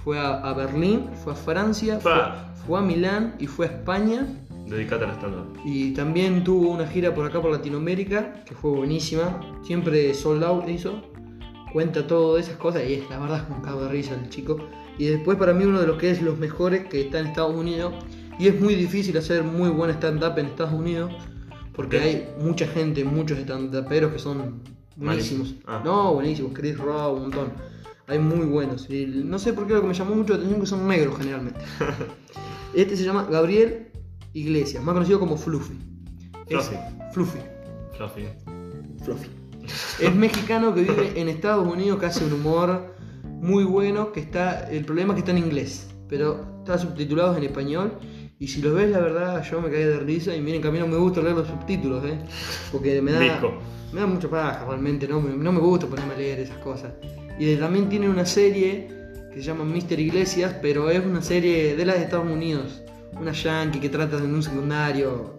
fue 0.02 0.18
a, 0.18 0.34
a 0.34 0.52
Berlín, 0.54 1.06
fue 1.22 1.32
a 1.32 1.36
Francia, 1.36 2.00
fue, 2.00 2.78
a 2.78 2.82
Milán 2.82 3.36
y 3.38 3.46
fue 3.46 3.66
a 3.66 3.68
España. 3.70 4.26
Dedicate 4.66 5.04
al 5.04 5.12
stand-up. 5.12 5.58
Y 5.64 5.92
también 5.94 6.42
tuvo 6.42 6.70
una 6.70 6.86
gira 6.86 7.14
por 7.14 7.26
acá 7.26 7.40
por 7.40 7.52
Latinoamérica, 7.52 8.44
que 8.44 8.54
fue 8.54 8.72
buenísima. 8.72 9.40
Siempre 9.62 10.12
sold 10.14 10.42
out 10.42 10.68
hizo. 10.68 11.02
Cuenta 11.72 12.06
todo 12.06 12.36
de 12.36 12.40
esas 12.40 12.56
cosas 12.56 12.82
y 12.88 12.94
es 12.94 13.10
la 13.10 13.18
verdad 13.18 13.44
es 13.44 13.54
un 13.54 13.62
cago 13.62 13.82
de 13.82 13.90
risa 13.90 14.14
el 14.14 14.28
chico. 14.30 14.58
Y 14.98 15.06
después 15.06 15.38
para 15.38 15.52
mí 15.52 15.64
uno 15.64 15.80
de 15.80 15.86
los 15.86 15.98
que 15.98 16.10
es 16.10 16.22
los 16.22 16.38
mejores 16.38 16.86
que 16.86 17.02
está 17.02 17.20
en 17.20 17.26
Estados 17.26 17.54
Unidos. 17.54 17.92
Y 18.38 18.48
es 18.48 18.60
muy 18.60 18.74
difícil 18.74 19.16
hacer 19.16 19.42
muy 19.44 19.70
buen 19.70 19.90
stand-up 19.90 20.38
en 20.38 20.46
Estados 20.46 20.72
Unidos. 20.74 21.12
Porque 21.74 21.98
hay 22.00 22.28
mucha 22.40 22.66
gente, 22.66 23.04
muchos 23.04 23.38
stand-uperos 23.38 24.12
que 24.12 24.18
son 24.18 24.62
buenísimos. 24.96 25.54
Ah. 25.66 25.82
No, 25.84 26.14
buenísimos. 26.14 26.52
Chris 26.54 26.76
Rock, 26.78 27.16
un 27.16 27.22
montón. 27.22 27.52
Hay 28.06 28.18
muy 28.18 28.46
buenos. 28.46 28.88
Y 28.88 29.06
no 29.06 29.38
sé 29.38 29.52
por 29.52 29.66
qué 29.66 29.74
lo 29.74 29.82
que 29.82 29.88
me 29.88 29.94
llamó 29.94 30.14
mucho 30.14 30.32
la 30.32 30.38
atención 30.38 30.60
que 30.60 30.66
son 30.66 30.86
negros 30.88 31.16
generalmente. 31.18 31.60
Este 32.74 32.94
se 32.96 33.04
llama 33.04 33.26
Gabriel 33.30 33.88
Iglesias, 34.34 34.82
más 34.84 34.92
conocido 34.92 35.18
como 35.18 35.36
Fluffy. 35.38 35.74
Es- 36.48 36.68
Fluffy. 36.68 36.76
Fluffy. 37.14 37.38
Fluffy. 37.96 38.24
Fluffy. 39.02 39.30
Es 40.00 40.14
mexicano 40.14 40.74
que 40.74 40.82
vive 40.82 41.12
en 41.18 41.28
Estados 41.28 41.66
Unidos, 41.66 41.98
que 41.98 42.06
hace 42.06 42.24
un 42.24 42.34
humor 42.34 42.94
muy 43.24 43.64
bueno, 43.64 44.12
que 44.12 44.20
está. 44.20 44.70
El 44.70 44.84
problema 44.84 45.12
es 45.12 45.16
que 45.16 45.20
está 45.20 45.32
en 45.32 45.38
inglés, 45.38 45.88
pero 46.08 46.44
está 46.58 46.76
subtitulado 46.78 47.36
en 47.36 47.44
español. 47.44 47.92
Y 48.38 48.48
si 48.48 48.60
lo 48.60 48.74
ves, 48.74 48.90
la 48.90 48.98
verdad, 48.98 49.42
yo 49.50 49.60
me 49.62 49.70
caí 49.70 49.84
de 49.84 49.98
risa. 50.00 50.34
Y 50.34 50.40
miren 50.40 50.60
que 50.60 50.68
a 50.68 50.70
mí 50.70 50.78
no 50.78 50.86
me 50.86 50.96
gusta 50.96 51.22
leer 51.22 51.34
los 51.36 51.46
subtítulos, 51.48 52.04
¿eh? 52.04 52.18
Porque 52.70 53.00
me 53.00 53.12
da. 53.12 53.20
Me 53.92 54.00
da 54.00 54.06
mucha 54.06 54.28
paja, 54.28 54.64
realmente. 54.68 55.08
No 55.08 55.20
me, 55.20 55.34
no 55.36 55.52
me 55.52 55.60
gusta 55.60 55.86
ponerme 55.86 56.14
a 56.14 56.18
leer 56.18 56.40
esas 56.40 56.58
cosas. 56.58 56.92
Y 57.38 57.46
de- 57.46 57.56
también 57.56 57.88
tiene 57.88 58.08
una 58.10 58.26
serie 58.26 58.88
que 59.32 59.36
se 59.36 59.42
llama 59.42 59.64
Mr. 59.64 59.98
Iglesias, 60.00 60.54
pero 60.60 60.90
es 60.90 61.04
una 61.04 61.22
serie 61.22 61.76
de 61.76 61.84
las 61.86 61.96
de 61.96 62.04
Estados 62.04 62.30
Unidos. 62.30 62.82
Una 63.18 63.32
yankee 63.32 63.80
que 63.80 63.88
trata 63.88 64.18
en 64.18 64.34
un 64.34 64.42
secundario. 64.42 65.34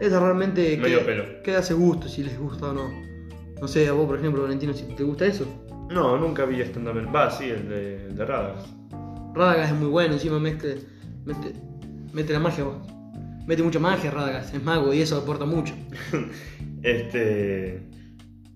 Esa 0.00 0.18
realmente 0.18 0.76
Medio 0.78 0.98
queda, 0.98 1.06
pelo. 1.06 1.42
queda 1.44 1.58
a 1.58 1.60
ese 1.60 1.74
gusto 1.74 2.08
si 2.08 2.24
les 2.24 2.36
gusta 2.38 2.70
o 2.70 2.72
no. 2.72 2.90
No 3.60 3.68
sé, 3.68 3.86
a 3.86 3.92
vos, 3.92 4.06
por 4.06 4.18
ejemplo, 4.18 4.42
Valentino, 4.42 4.72
si 4.72 4.82
te 4.96 5.04
gusta 5.04 5.26
eso. 5.26 5.46
No, 5.90 6.16
nunca 6.18 6.44
vi 6.46 6.60
stand-up. 6.62 7.14
Va, 7.14 7.30
sí, 7.30 7.44
el 7.50 7.68
de, 7.68 8.06
el 8.06 8.16
de 8.16 8.24
Radagast. 8.24 8.66
Radagast 9.34 9.72
es 9.74 9.78
muy 9.78 9.88
bueno, 9.88 10.14
encima 10.14 10.40
mete, 10.40 10.78
mete, 11.24 11.52
mete 12.12 12.32
la 12.32 12.38
magia 12.38 12.64
vos. 12.64 12.76
Mete 13.46 13.62
mucha 13.62 13.78
magia 13.80 14.10
Radagast, 14.10 14.54
es 14.54 14.62
mago 14.62 14.92
y 14.94 15.00
eso 15.00 15.16
aporta 15.16 15.44
mucho. 15.44 15.74
Este. 16.82 17.80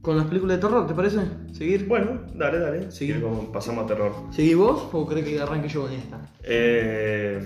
Con 0.02 0.16
las 0.16 0.26
películas 0.26 0.56
de 0.56 0.62
terror, 0.62 0.86
¿te 0.86 0.94
parece? 0.94 1.18
¿Seguir? 1.52 1.86
Bueno, 1.86 2.22
dale, 2.34 2.58
dale. 2.58 2.90
Sí. 2.90 3.12
pasamos 3.52 3.84
a 3.84 3.86
terror. 3.86 4.12
¿Seguís 4.30 4.56
vos 4.56 4.88
o 4.92 5.06
crees 5.06 5.26
que 5.26 5.40
arranque 5.40 5.68
yo 5.68 5.82
con 5.82 5.92
esta? 5.92 6.20
Eh, 6.42 7.40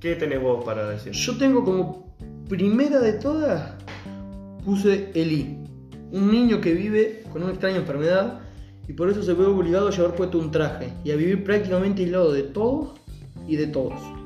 ¿Qué 0.00 0.14
tenés 0.14 0.40
vos 0.40 0.64
para 0.64 0.88
decir? 0.88 1.12
Yo 1.12 1.36
tengo 1.36 1.64
como 1.64 2.14
primera 2.48 3.00
de 3.00 3.14
todas, 3.14 3.74
puse 4.64 5.10
Eli, 5.14 5.58
un 6.12 6.30
niño 6.30 6.60
que 6.60 6.72
vive 6.72 7.24
con 7.32 7.42
una 7.42 7.52
extraña 7.52 7.76
enfermedad 7.76 8.40
y 8.86 8.94
por 8.94 9.10
eso 9.10 9.22
se 9.22 9.34
ve 9.34 9.44
obligado 9.44 9.88
a 9.88 9.90
llevar 9.90 10.14
puesto 10.14 10.38
un 10.38 10.50
traje 10.50 10.92
y 11.04 11.10
a 11.10 11.16
vivir 11.16 11.44
prácticamente 11.44 12.02
aislado 12.02 12.32
de 12.32 12.42
todos 12.42 12.98
y 13.46 13.56
de 13.56 13.66
todos. 13.66 14.17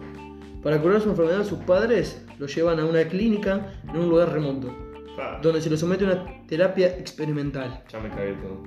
Para 0.63 0.81
curar 0.81 1.01
su 1.01 1.11
enfermedad, 1.11 1.45
sus 1.45 1.59
padres 1.61 2.25
lo 2.39 2.47
llevan 2.47 2.79
a 2.79 2.85
una 2.85 3.03
clínica 3.09 3.73
en 3.89 3.97
un 3.99 4.09
lugar 4.09 4.33
remoto, 4.33 4.73
Pa, 5.17 5.41
donde 5.43 5.61
se 5.61 5.69
le 5.69 5.77
somete 5.77 6.05
a 6.05 6.13
una 6.13 6.47
terapia 6.47 6.87
experimental. 6.99 7.83
ya 7.91 7.99
me 7.99 8.09
cagué 8.11 8.35
todo. 8.35 8.63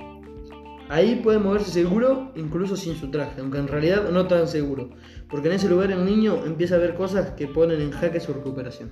Ahí 0.89 1.21
puede 1.23 1.39
moverse 1.39 1.71
seguro, 1.71 2.31
incluso 2.36 2.75
sin 2.75 2.95
su 2.95 3.10
traje, 3.10 3.39
aunque 3.39 3.60
en 3.60 3.67
realidad 3.67 4.10
no 4.12 4.27
tan 4.27 4.47
seguro, 4.47 4.89
porque 5.29 5.47
en 5.47 5.53
ese 5.53 5.69
lugar 5.69 5.89
el 5.91 6.05
niño 6.05 6.43
empieza 6.45 6.75
a 6.75 6.79
ver 6.79 6.95
cosas 6.95 7.31
que 7.31 7.47
ponen 7.47 7.79
en 7.79 7.91
jaque 7.91 8.19
su 8.19 8.34
recuperación. 8.34 8.91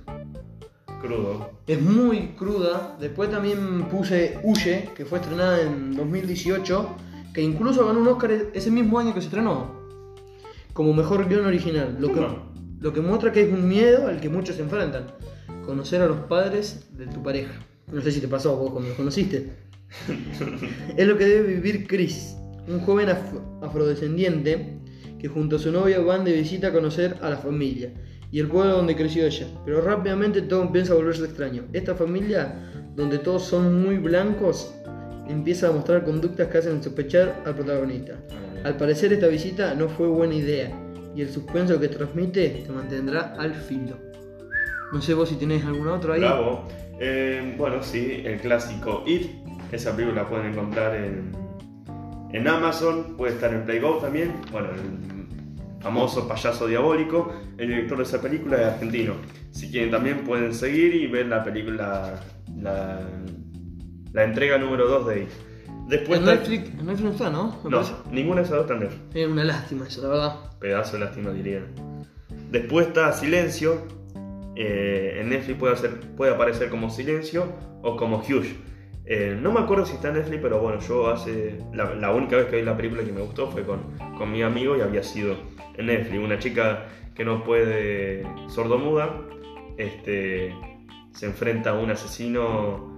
Crudo. 1.00 1.50
Es 1.66 1.80
muy 1.82 2.28
cruda. 2.28 2.96
Después 2.98 3.30
también 3.30 3.84
puse 3.90 4.38
Huye, 4.42 4.88
que 4.96 5.04
fue 5.04 5.18
estrenada 5.18 5.60
en 5.60 5.94
2018, 5.94 6.96
que 7.34 7.42
incluso 7.42 7.86
ganó 7.86 8.00
un 8.00 8.08
Oscar 8.08 8.32
ese 8.54 8.70
mismo 8.70 8.98
año 8.98 9.12
que 9.12 9.20
se 9.20 9.26
estrenó, 9.26 9.72
como 10.72 10.94
mejor 10.94 11.28
guion 11.28 11.44
original. 11.44 11.98
Lo 12.00 12.10
que. 12.10 12.53
Lo 12.84 12.92
que 12.92 13.00
muestra 13.00 13.32
que 13.32 13.40
es 13.40 13.50
un 13.50 13.66
miedo 13.66 14.08
al 14.08 14.20
que 14.20 14.28
muchos 14.28 14.56
se 14.56 14.62
enfrentan. 14.62 15.06
Conocer 15.64 16.02
a 16.02 16.06
los 16.06 16.18
padres 16.26 16.86
de 16.98 17.06
tu 17.06 17.22
pareja. 17.22 17.54
No 17.90 18.02
sé 18.02 18.12
si 18.12 18.20
te 18.20 18.28
pasó 18.28 18.50
a 18.50 18.56
vos 18.56 18.72
cuando 18.72 18.88
los 18.90 18.96
conociste. 18.98 19.52
es 20.98 21.06
lo 21.08 21.16
que 21.16 21.24
debe 21.24 21.54
vivir 21.54 21.86
Chris, 21.86 22.36
un 22.68 22.80
joven 22.80 23.08
af- 23.08 23.62
afrodescendiente 23.62 24.80
que 25.18 25.28
junto 25.28 25.56
a 25.56 25.58
su 25.58 25.72
novia 25.72 25.98
van 26.00 26.26
de 26.26 26.34
visita 26.34 26.66
a 26.68 26.72
conocer 26.72 27.16
a 27.22 27.30
la 27.30 27.38
familia 27.38 27.90
y 28.30 28.38
el 28.38 28.48
pueblo 28.48 28.76
donde 28.76 28.94
creció 28.96 29.24
ella. 29.24 29.46
Pero 29.64 29.80
rápidamente 29.80 30.42
todo 30.42 30.60
empieza 30.60 30.92
a 30.92 30.96
volverse 30.96 31.24
extraño. 31.24 31.64
Esta 31.72 31.94
familia, 31.94 32.70
donde 32.94 33.16
todos 33.18 33.44
son 33.44 33.82
muy 33.82 33.96
blancos, 33.96 34.74
empieza 35.26 35.68
a 35.68 35.72
mostrar 35.72 36.04
conductas 36.04 36.48
que 36.48 36.58
hacen 36.58 36.82
sospechar 36.82 37.42
al 37.46 37.54
protagonista. 37.54 38.18
Al 38.62 38.76
parecer 38.76 39.10
esta 39.14 39.28
visita 39.28 39.74
no 39.74 39.88
fue 39.88 40.06
buena 40.08 40.34
idea 40.34 40.83
y 41.14 41.22
el 41.22 41.30
suspenso 41.30 41.78
que 41.78 41.88
transmite 41.88 42.62
te 42.66 42.72
mantendrá 42.72 43.34
al 43.38 43.54
filo. 43.54 43.96
No 44.92 45.00
sé 45.00 45.14
vos 45.14 45.28
si 45.28 45.36
tenés 45.36 45.64
alguna 45.64 45.94
otra 45.94 46.14
ahí. 46.14 46.20
Bravo. 46.20 46.68
Eh, 47.00 47.54
bueno, 47.56 47.82
sí, 47.82 48.22
el 48.24 48.38
clásico 48.40 49.02
It. 49.06 49.30
Esa 49.72 49.94
película 49.94 50.22
la 50.22 50.28
pueden 50.28 50.52
encontrar 50.52 50.94
en, 50.94 51.32
en 52.32 52.48
Amazon, 52.48 53.16
puede 53.16 53.34
estar 53.34 53.52
en 53.52 53.64
Playgo 53.64 53.98
también. 53.98 54.32
Bueno, 54.52 54.68
el 54.70 55.82
famoso 55.82 56.28
payaso 56.28 56.66
diabólico. 56.66 57.32
El 57.58 57.68
director 57.68 57.98
de 57.98 58.04
esa 58.04 58.20
película 58.20 58.60
es 58.60 58.66
argentino. 58.66 59.14
Si 59.50 59.70
quieren 59.70 59.90
también 59.90 60.18
pueden 60.24 60.54
seguir 60.54 60.94
y 60.94 61.06
ver 61.06 61.26
la 61.26 61.42
película, 61.42 62.20
la, 62.60 63.00
la 64.12 64.24
entrega 64.24 64.58
número 64.58 64.88
2 64.88 65.06
de 65.08 65.22
It. 65.22 65.28
Después 65.88 66.20
en 66.20 66.26
Netflix, 66.26 66.68
en 66.70 66.86
Netflix 66.86 67.00
no 67.02 67.10
está, 67.10 67.30
¿no? 67.30 67.58
No, 67.64 67.70
parece. 67.70 67.92
ninguna 68.10 68.36
de 68.40 68.42
esas 68.46 68.56
dos 68.56 68.62
está 68.62 68.74
en 68.74 68.80
Netflix. 68.80 69.02
Es 69.16 69.28
una 69.28 69.44
lástima 69.44 69.86
eso, 69.86 70.02
la 70.02 70.08
verdad. 70.08 70.36
Pedazo 70.58 70.96
de 70.98 71.04
lástima 71.04 71.30
diría. 71.30 71.62
Después 72.50 72.86
está 72.88 73.12
Silencio. 73.12 73.82
Eh, 74.56 75.18
en 75.20 75.28
Netflix 75.30 75.58
puede, 75.58 75.74
hacer- 75.74 76.00
puede 76.16 76.32
aparecer 76.34 76.68
como 76.70 76.88
Silencio 76.90 77.46
o 77.82 77.96
como 77.96 78.18
Huge. 78.18 78.56
Eh, 79.06 79.36
no 79.38 79.52
me 79.52 79.60
acuerdo 79.60 79.84
si 79.84 79.94
está 79.94 80.08
en 80.08 80.14
Netflix, 80.14 80.40
pero 80.40 80.60
bueno, 80.60 80.80
yo 80.80 81.10
hace. 81.10 81.58
La, 81.74 81.94
la 81.94 82.12
única 82.12 82.36
vez 82.36 82.46
que 82.46 82.56
vi 82.56 82.62
la 82.62 82.76
película 82.76 83.02
que 83.04 83.12
me 83.12 83.20
gustó 83.20 83.50
fue 83.50 83.64
con, 83.64 83.80
con 84.16 84.32
mi 84.32 84.42
amigo 84.42 84.76
y 84.76 84.80
había 84.80 85.02
sido 85.02 85.36
en 85.76 85.86
Netflix. 85.86 86.22
Una 86.24 86.38
chica 86.38 86.86
que 87.14 87.24
no 87.24 87.44
puede. 87.44 88.22
sordomuda. 88.48 89.10
Este. 89.76 90.54
Se 91.12 91.26
enfrenta 91.26 91.70
a 91.70 91.74
un 91.74 91.90
asesino 91.90 92.93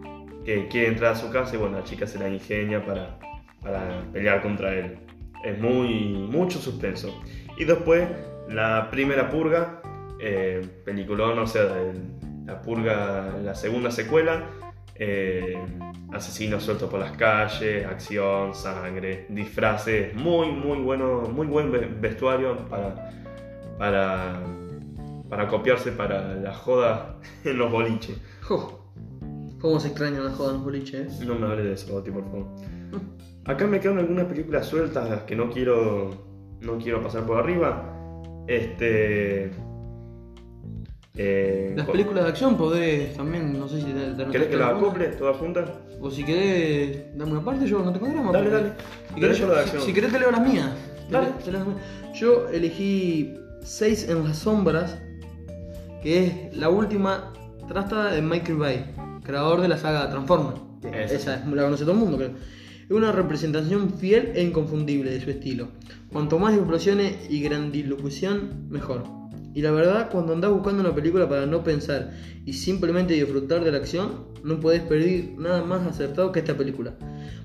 que 0.47 0.69
quiere 0.69 0.89
entrar 0.89 1.13
a 1.13 1.17
su 1.17 1.31
casa 1.31 1.57
y 1.57 1.59
bueno, 1.59 1.77
la 1.77 1.85
chica 1.85 2.07
se 2.07 2.19
la 2.19 2.29
ingenia 2.29 2.87
para, 2.87 3.19
para 3.63 4.01
pelear 4.13 4.41
contra 4.41 4.73
él. 4.73 4.97
Es 5.45 5.59
muy. 5.59 6.15
mucho 6.15 6.59
suspenso. 6.59 7.21
Y 7.59 7.65
después, 7.65 8.09
la 8.49 8.89
primera 8.91 9.29
purga, 9.29 9.83
eh, 10.21 10.67
peliculón, 10.85 11.39
o 11.39 11.47
sea, 11.47 11.65
la 12.47 12.63
purga, 12.63 13.35
la 13.43 13.55
segunda 13.55 13.91
secuela, 13.91 14.45
eh, 14.95 15.59
asesinos 16.13 16.63
sueltos 16.63 16.89
por 16.89 17.01
las 17.01 17.13
calles, 17.13 17.85
acción, 17.85 18.55
sangre, 18.55 19.27
disfraces, 19.29 20.15
muy, 20.15 20.49
muy 20.53 20.79
bueno, 20.79 21.23
muy 21.23 21.47
buen 21.49 21.71
ve- 21.73 21.91
vestuario 22.01 22.67
para, 22.69 23.11
para, 23.79 24.41
para 25.29 25.49
copiarse 25.49 25.93
para 25.93 26.35
la 26.37 26.55
joda 26.55 27.19
en 27.45 27.59
los 27.59 27.71
boliches. 27.71 28.17
Jo, 28.43 28.86
¿Cómo 29.61 29.81
se 29.81 29.89
extrañan 29.89 30.25
las 30.25 30.35
jodas 30.35 30.51
en 30.53 30.57
los 30.57 30.65
boliches, 30.65 31.21
eh? 31.21 31.25
No 31.27 31.35
me 31.37 31.47
hable 31.47 31.65
de 31.65 31.73
eso, 31.73 31.93
Boti, 31.93 32.11
por 32.11 32.25
favor. 32.25 32.47
Acá 33.45 33.67
me 33.67 33.81
quedan 33.81 33.99
algunas 33.99 34.27
películas 34.27 34.67
sueltas 34.67 35.09
las 35.09 35.23
que 35.23 35.37
no 35.37 35.51
quiero, 35.51 36.11
no 36.61 36.79
quiero 36.79 37.03
pasar 37.03 37.25
por 37.25 37.39
arriba. 37.39 37.93
Este. 38.49 39.51
eh, 41.17 41.73
Las 41.77 41.89
películas 41.89 42.25
de 42.25 42.31
acción 42.31 42.57
podés 42.57 43.17
también, 43.17 43.59
no 43.59 43.69
sé 43.69 43.81
si 43.81 43.87
te, 43.87 44.13
te 44.25 44.31
¿Querés 44.31 44.49
que 44.49 44.57
las 44.57 44.73
acople 44.75 45.09
todas 45.09 45.37
juntas? 45.37 45.71
O 46.01 46.11
si 46.11 46.25
querés, 46.25 47.17
dame 47.17 47.33
una 47.33 47.45
parte, 47.45 47.67
yo 47.67 47.83
no 47.83 47.93
tengo 47.93 48.09
drama. 48.09 48.33
Dale, 48.33 48.51
dale. 48.51 48.73
Si 49.15 49.21
querés, 49.21 49.41
de 49.41 49.55
acción. 49.59 49.83
si 49.83 49.93
te 49.93 50.19
leo 50.21 50.31
las 50.31 50.47
mías. 50.47 50.71
Dale. 51.11 51.29
te 51.45 51.51
leo 51.53 51.61
las 51.61 51.69
mías. 51.69 51.81
Yo 52.15 52.49
elegí 52.49 53.35
Seis 53.63 54.09
en 54.09 54.23
las 54.23 54.39
sombras, 54.39 54.97
que 56.03 56.27
es 56.27 56.57
la 56.57 56.69
última 56.69 57.33
trata 57.69 58.13
de 58.13 58.23
Michael 58.23 58.59
Bay, 58.59 58.95
creador 59.27 59.61
de 59.61 59.69
la 59.69 59.77
saga 59.79 60.09
Transformers. 60.09 60.61
Esa. 60.85 61.15
Esa 61.15 61.35
es- 61.37 61.47
la 61.47 61.65
conoce 61.65 61.85
todo 61.85 61.95
el 61.95 61.99
mundo, 62.01 62.17
creo. 62.17 62.31
Es 62.85 62.91
una 62.93 63.11
representación 63.11 63.91
fiel 63.91 64.33
e 64.37 64.43
inconfundible 64.43 65.11
de 65.11 65.21
su 65.21 65.31
estilo. 65.31 65.69
Cuanto 66.13 66.39
más 66.39 66.55
explosiones 66.55 67.29
y 67.29 67.43
grandilocución, 67.43 68.69
mejor. 68.71 69.03
Y 69.55 69.63
la 69.63 69.71
verdad, 69.73 70.11
cuando 70.11 70.35
andás 70.35 70.53
buscando 70.53 70.83
una 70.83 70.95
película 70.95 71.29
para 71.29 71.47
no 71.47 71.65
pensar 71.65 72.13
y 72.45 72.53
simplemente 72.53 73.15
disfrutar 73.15 73.65
de 73.65 73.73
la 73.73 73.79
acción, 73.79 74.27
no 74.45 74.61
podés 74.61 74.83
pedir 74.83 75.35
nada 75.39 75.65
más 75.65 75.87
acertado 75.87 76.31
que 76.31 76.41
esta 76.41 76.57
película. 76.57 76.95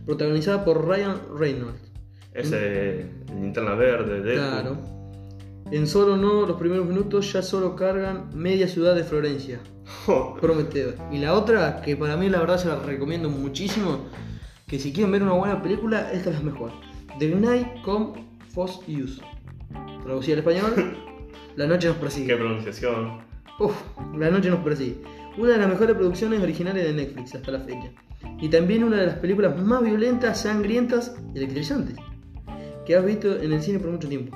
Protagonizada 0.06 0.63
por 0.63 0.86
Ryan 0.88 1.15
Reynolds. 1.38 1.91
Ese. 2.34 3.06
Linterna 3.34 3.76
Verde. 3.76 4.34
Claro. 4.34 5.01
En 5.72 5.88
solo 5.88 6.18
no, 6.18 6.46
los 6.46 6.58
primeros 6.58 6.86
minutos 6.86 7.32
ya 7.32 7.42
solo 7.42 7.76
cargan 7.76 8.30
media 8.34 8.68
ciudad 8.68 8.94
de 8.96 9.04
Florencia. 9.04 9.60
Prometedor. 10.42 10.96
Y 11.12 11.20
la 11.20 11.34
otra, 11.34 11.82
que 11.82 11.96
para 11.96 12.18
mí 12.18 12.30
la 12.30 12.40
verdad 12.40 12.58
se 12.58 12.68
la 12.68 12.76
recomiendo 12.80 13.30
muchísimo, 13.30 14.00
que 14.68 14.80
si 14.80 14.92
quieren 14.92 15.12
ver 15.12 15.24
una 15.24 15.34
buena 15.34 15.62
película, 15.62 16.12
esta 16.12 16.30
es 16.30 16.38
la 16.38 16.42
mejor. 16.52 16.72
The 17.20 17.36
Night 17.36 17.82
Come 17.84 18.26
Fos 18.54 18.82
Use. 18.88 19.22
Traducida 20.04 20.34
al 20.34 20.40
español, 20.40 20.74
La 21.56 21.68
noche 21.68 21.88
nos 21.88 21.98
Qué 21.98 22.02
persigue. 22.02 22.36
pronunciación. 22.38 23.22
Uf, 23.60 23.74
La 24.18 24.30
noche 24.30 24.50
nos 24.50 24.60
persigue. 24.60 25.02
Una 25.38 25.52
de 25.54 25.58
las 25.60 25.70
mejores 25.70 25.96
producciones 25.96 26.42
originales 26.42 26.84
de 26.84 26.94
Netflix 26.94 27.36
hasta 27.36 27.52
la 27.52 27.60
fecha. 27.60 27.92
Y 28.42 28.50
también 28.50 28.84
una 28.84 28.98
de 28.98 29.06
las 29.08 29.16
películas 29.16 29.58
más 29.62 29.82
violentas, 29.82 30.42
sangrientas 30.42 31.16
y 31.34 31.38
electrizantes 31.38 31.96
que 32.86 32.96
has 32.96 33.06
visto 33.06 33.40
en 33.40 33.52
el 33.54 33.62
cine 33.62 33.80
por 33.80 33.92
mucho 33.92 34.08
tiempo. 34.10 34.36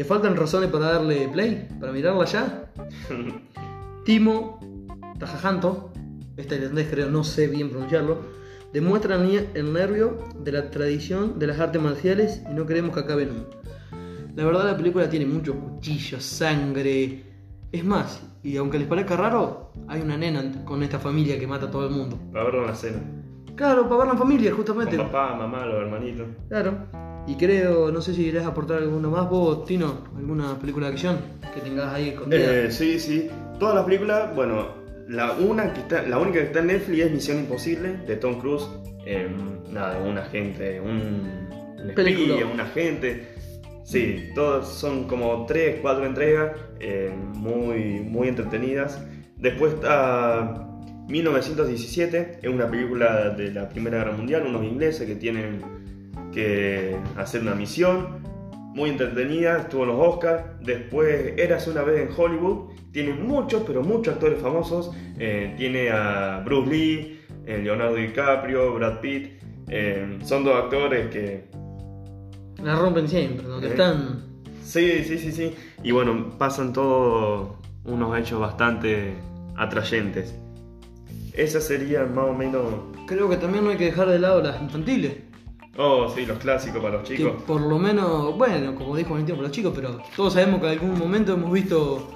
¿Te 0.00 0.04
faltan 0.06 0.34
razones 0.34 0.70
para 0.70 0.92
darle 0.92 1.28
play? 1.28 1.68
¿Para 1.78 1.92
mirarla 1.92 2.24
ya? 2.24 2.72
Timo 4.06 4.58
Tajajanto, 5.18 5.92
este 6.38 6.54
irlandés 6.54 6.88
creo, 6.90 7.10
no 7.10 7.22
sé 7.22 7.48
bien 7.48 7.68
pronunciarlo, 7.68 8.20
demuestra 8.72 9.16
el 9.16 9.72
nervio 9.74 10.16
de 10.42 10.52
la 10.52 10.70
tradición 10.70 11.38
de 11.38 11.48
las 11.48 11.60
artes 11.60 11.82
marciales 11.82 12.40
y 12.50 12.54
no 12.54 12.64
queremos 12.64 12.94
que 12.94 13.00
acabe 13.00 13.26
nunca. 13.26 13.58
La 14.36 14.46
verdad 14.46 14.64
la 14.64 14.76
película 14.78 15.10
tiene 15.10 15.26
muchos 15.26 15.54
cuchillos, 15.56 16.24
sangre. 16.24 17.22
Es 17.70 17.84
más, 17.84 18.26
y 18.42 18.56
aunque 18.56 18.78
les 18.78 18.88
parezca 18.88 19.18
raro, 19.18 19.70
hay 19.86 20.00
una 20.00 20.16
nena 20.16 20.64
con 20.64 20.82
esta 20.82 20.98
familia 20.98 21.38
que 21.38 21.46
mata 21.46 21.66
a 21.66 21.70
todo 21.70 21.86
el 21.86 21.90
mundo. 21.94 22.18
Para 22.32 22.44
verlo 22.44 22.60
en 22.62 22.66
la 22.68 22.74
cena. 22.74 23.00
Claro, 23.54 23.86
para 23.86 24.04
ver 24.04 24.14
la 24.14 24.18
familia, 24.18 24.50
Con 24.52 24.60
justamente. 24.60 24.96
papá, 24.96 25.34
mamá, 25.34 25.66
los 25.66 25.82
hermanitos. 25.82 26.26
Claro. 26.48 27.09
Y 27.26 27.36
creo, 27.36 27.90
no 27.90 28.00
sé 28.00 28.14
si 28.14 28.24
querés 28.24 28.44
aportar 28.44 28.78
alguna 28.78 29.08
más 29.08 29.28
vos, 29.28 29.64
Tino, 29.64 30.04
alguna 30.16 30.58
película 30.58 30.86
de 30.88 30.94
acción 30.94 31.18
que 31.54 31.60
tengas 31.60 31.92
ahí 31.92 32.08
escondida. 32.08 32.64
Eh, 32.64 32.70
sí, 32.70 32.98
sí. 32.98 33.28
Todas 33.58 33.74
las 33.74 33.84
películas, 33.84 34.34
bueno, 34.34 34.68
la 35.08 35.32
una 35.32 35.72
que 35.72 35.80
está, 35.80 36.02
la 36.02 36.18
única 36.18 36.38
que 36.40 36.46
está 36.46 36.60
en 36.60 36.68
Netflix 36.68 37.04
es 37.04 37.12
Misión 37.12 37.38
Imposible 37.38 37.96
de 38.06 38.16
Tom 38.16 38.40
Cruise. 38.40 38.68
Eh, 39.06 39.28
nada, 39.70 39.98
un 39.98 40.18
agente, 40.18 40.80
un, 40.80 41.48
un 41.82 41.90
espía, 41.90 42.46
un 42.46 42.60
agente. 42.60 43.28
Sí, 43.84 44.28
todas 44.36 44.68
son 44.68 45.08
como 45.08 45.46
tres, 45.46 45.78
cuatro 45.82 46.06
entregas, 46.06 46.56
eh, 46.78 47.12
muy, 47.34 48.00
muy 48.00 48.28
entretenidas. 48.28 49.04
Después 49.36 49.74
está 49.74 50.68
1917, 51.08 52.38
es 52.42 52.48
una 52.48 52.70
película 52.70 53.30
de 53.30 53.50
la 53.50 53.68
Primera 53.68 53.98
Guerra 53.98 54.12
Mundial, 54.12 54.46
unos 54.46 54.64
ingleses 54.64 55.08
que 55.08 55.16
tienen 55.16 55.60
que 56.32 56.96
hacer 57.16 57.42
una 57.42 57.54
misión 57.54 58.20
muy 58.74 58.90
entretenida, 58.90 59.58
estuvo 59.58 59.82
en 59.82 59.88
los 59.88 59.98
Oscars. 59.98 60.44
Después, 60.60 61.34
Eras 61.36 61.66
una 61.66 61.82
vez 61.82 62.08
en 62.08 62.14
Hollywood. 62.16 62.70
Tiene 62.92 63.12
muchos, 63.14 63.62
pero 63.66 63.82
muchos 63.82 64.14
actores 64.14 64.40
famosos. 64.40 64.90
Eh, 65.18 65.54
tiene 65.56 65.90
a 65.90 66.42
Bruce 66.44 66.70
Lee, 66.70 67.20
eh, 67.46 67.58
Leonardo 67.62 67.94
DiCaprio, 67.96 68.74
Brad 68.74 69.00
Pitt. 69.00 69.42
Eh, 69.68 70.18
son 70.24 70.44
dos 70.44 70.54
actores 70.56 71.08
que. 71.10 71.48
La 72.62 72.76
rompen 72.76 73.08
siempre, 73.08 73.46
donde 73.46 73.68
Eh. 73.68 73.70
están. 73.70 74.24
Sí, 74.62 75.02
sí, 75.04 75.18
sí, 75.18 75.32
sí. 75.32 75.54
Y 75.82 75.90
bueno, 75.92 76.36
pasan 76.38 76.72
todos 76.72 77.56
unos 77.84 78.18
hechos 78.18 78.38
bastante 78.40 79.14
atrayentes. 79.56 80.34
Esas 81.32 81.64
serían 81.64 82.14
más 82.14 82.26
o 82.26 82.34
menos. 82.34 82.62
Creo 83.06 83.28
que 83.28 83.36
también 83.36 83.64
no 83.64 83.70
hay 83.70 83.76
que 83.76 83.86
dejar 83.86 84.08
de 84.08 84.18
lado 84.18 84.42
las 84.42 84.60
infantiles. 84.60 85.12
Oh, 85.76 86.08
sí, 86.14 86.26
los 86.26 86.38
clásicos 86.38 86.82
para 86.82 86.98
los 86.98 87.08
Que 87.08 87.16
chicos. 87.16 87.42
por 87.46 87.60
lo 87.60 87.78
menos, 87.78 88.36
bueno, 88.36 88.74
como 88.74 88.96
dijo 88.96 89.16
el 89.16 89.24
tiempo 89.24 89.42
los 89.42 89.52
chicos, 89.52 89.72
pero 89.74 89.98
todos 90.16 90.32
sabemos 90.34 90.60
que 90.60 90.66
en 90.66 90.72
algún 90.72 90.98
momento 90.98 91.34
hemos 91.34 91.52
visto 91.52 92.10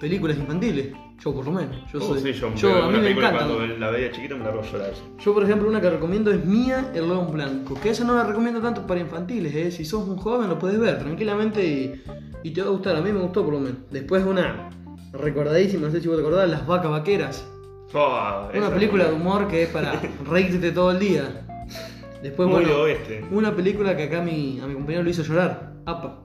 películas 0.00 0.36
infantiles. 0.36 0.92
Yo 1.24 1.32
por 1.32 1.46
lo 1.46 1.52
menos. 1.52 1.76
Yo 1.90 1.98
Oh, 1.98 2.08
soy. 2.08 2.20
sí, 2.20 2.32
yo, 2.56 2.82
a 2.84 2.90
mí 2.90 2.98
me 2.98 3.10
encanta. 3.12 3.46
cuando 3.46 3.66
la 3.66 3.90
veía 3.90 4.12
chiquita 4.12 4.34
me 4.34 4.44
la 4.44 4.52
llorar. 4.60 4.92
Yo, 5.18 5.32
por 5.32 5.44
ejemplo, 5.44 5.66
una 5.66 5.80
que 5.80 5.88
recomiendo 5.88 6.30
es 6.30 6.44
Mía, 6.44 6.90
el 6.94 7.08
León 7.08 7.32
Blanco. 7.32 7.74
Que 7.80 7.88
esa 7.90 8.04
no 8.04 8.14
la 8.14 8.24
recomiendo 8.24 8.60
tanto 8.60 8.86
para 8.86 9.00
infantiles, 9.00 9.54
¿eh? 9.54 9.70
Si 9.70 9.86
sos 9.86 10.06
un 10.06 10.18
joven 10.18 10.50
lo 10.50 10.58
puedes 10.58 10.78
ver 10.78 10.98
tranquilamente 10.98 11.64
y, 11.64 12.02
y 12.42 12.50
te 12.50 12.60
va 12.60 12.66
a 12.66 12.70
gustar. 12.70 12.96
A 12.96 13.00
mí 13.00 13.12
me 13.12 13.20
gustó 13.20 13.42
por 13.44 13.54
lo 13.54 13.60
menos. 13.60 13.78
Después 13.90 14.24
una 14.26 14.68
recordadísima, 15.12 15.86
no 15.86 15.92
sé 15.92 16.02
si 16.02 16.08
vos 16.08 16.16
te 16.18 16.22
acordás, 16.22 16.50
Las 16.50 16.66
Vacas 16.66 16.90
Vaqueras. 16.90 17.48
Oh, 17.94 18.48
Una 18.54 18.68
película 18.68 19.04
de 19.06 19.14
humor 19.14 19.48
que 19.48 19.62
es 19.62 19.68
para 19.70 19.98
reírte 20.28 20.70
todo 20.72 20.90
el 20.90 20.98
día. 20.98 21.45
Después, 22.26 22.48
Muy 22.48 22.64
bueno, 22.64 22.80
oeste. 22.82 23.24
una 23.30 23.54
película 23.54 23.96
que 23.96 24.04
acá 24.04 24.20
mi, 24.20 24.58
a 24.60 24.66
mi 24.66 24.74
compañero 24.74 25.04
lo 25.04 25.10
hizo 25.10 25.22
llorar. 25.22 25.74
Apa. 25.86 26.22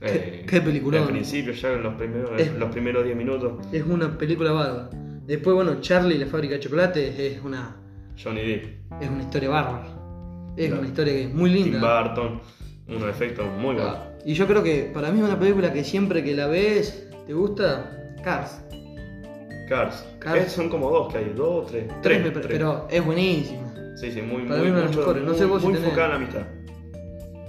qué- 0.00 0.44
qué 0.46 0.60
peliculón. 0.60 1.02
Al 1.04 1.08
principio, 1.08 1.52
ya 1.52 1.72
en 1.72 1.82
los 1.82 1.94
primeros, 1.94 2.30
Es- 2.38 2.52
los 2.52 2.70
primeros 2.70 3.04
10 3.04 3.16
minutos, 3.16 3.54
Es 3.72 3.82
una 3.84 4.16
película 4.18 4.52
bárbara. 4.52 4.90
Después, 5.26 5.56
bueno, 5.56 5.80
Charlie 5.80 6.16
y 6.16 6.18
la 6.18 6.26
fábrica 6.26 6.54
de 6.54 6.60
chocolate 6.60 7.26
es 7.26 7.42
una, 7.42 7.76
Johnny 8.22 8.42
Depp, 8.46 8.64
es 9.00 9.08
una 9.08 9.22
historia 9.22 9.48
bárbara. 9.48 9.86
Es 10.56 10.66
Claro. 10.66 10.80
una 10.80 10.88
historia 10.88 11.12
que 11.14 11.22
es 11.24 11.34
muy 11.34 11.52
Tim 11.54 11.64
linda. 11.72 12.02
Burton, 12.02 12.40
unos 12.88 13.08
efectos 13.08 13.46
muy 13.56 13.74
buenos. 13.74 13.96
Ah, 13.96 14.10
Y 14.26 14.34
yo 14.34 14.46
creo 14.46 14.62
que 14.62 14.90
para 14.94 15.10
mí 15.10 15.18
es 15.20 15.24
una 15.24 15.38
película 15.38 15.72
que 15.72 15.82
siempre 15.84 16.22
que 16.22 16.34
la 16.34 16.46
ves, 16.48 17.08
¿te 17.26 17.32
gusta? 17.32 18.14
Cars. 18.22 18.60
Cars. 19.68 20.06
Cars. 20.18 20.42
Eh, 20.42 20.48
son 20.50 20.68
como 20.68 20.90
dos 20.90 21.10
que 21.12 21.18
hay, 21.18 21.32
dos, 21.34 21.66
tres. 21.68 21.88
Tres, 21.88 22.00
Tres, 22.02 22.24
me- 22.24 22.30
tres. 22.30 22.46
pero 22.48 22.86
es 22.90 23.04
buenísima. 23.04 23.72
Sí, 23.96 24.10
sí, 24.12 24.22
muy, 24.22 24.42
para 24.42 24.60
muy, 24.60 24.70
mí 24.70 24.80
mucho- 24.82 24.98
mejores. 24.98 25.22
No 25.24 25.34
sé 25.34 25.42
muy- 25.44 25.50
vos 25.52 25.62
si 25.62 25.68
muy 25.68 25.76
tenés- 25.76 25.84
enfocada 25.84 26.04
en 26.06 26.10
la 26.10 26.16
amistad. 26.16 26.46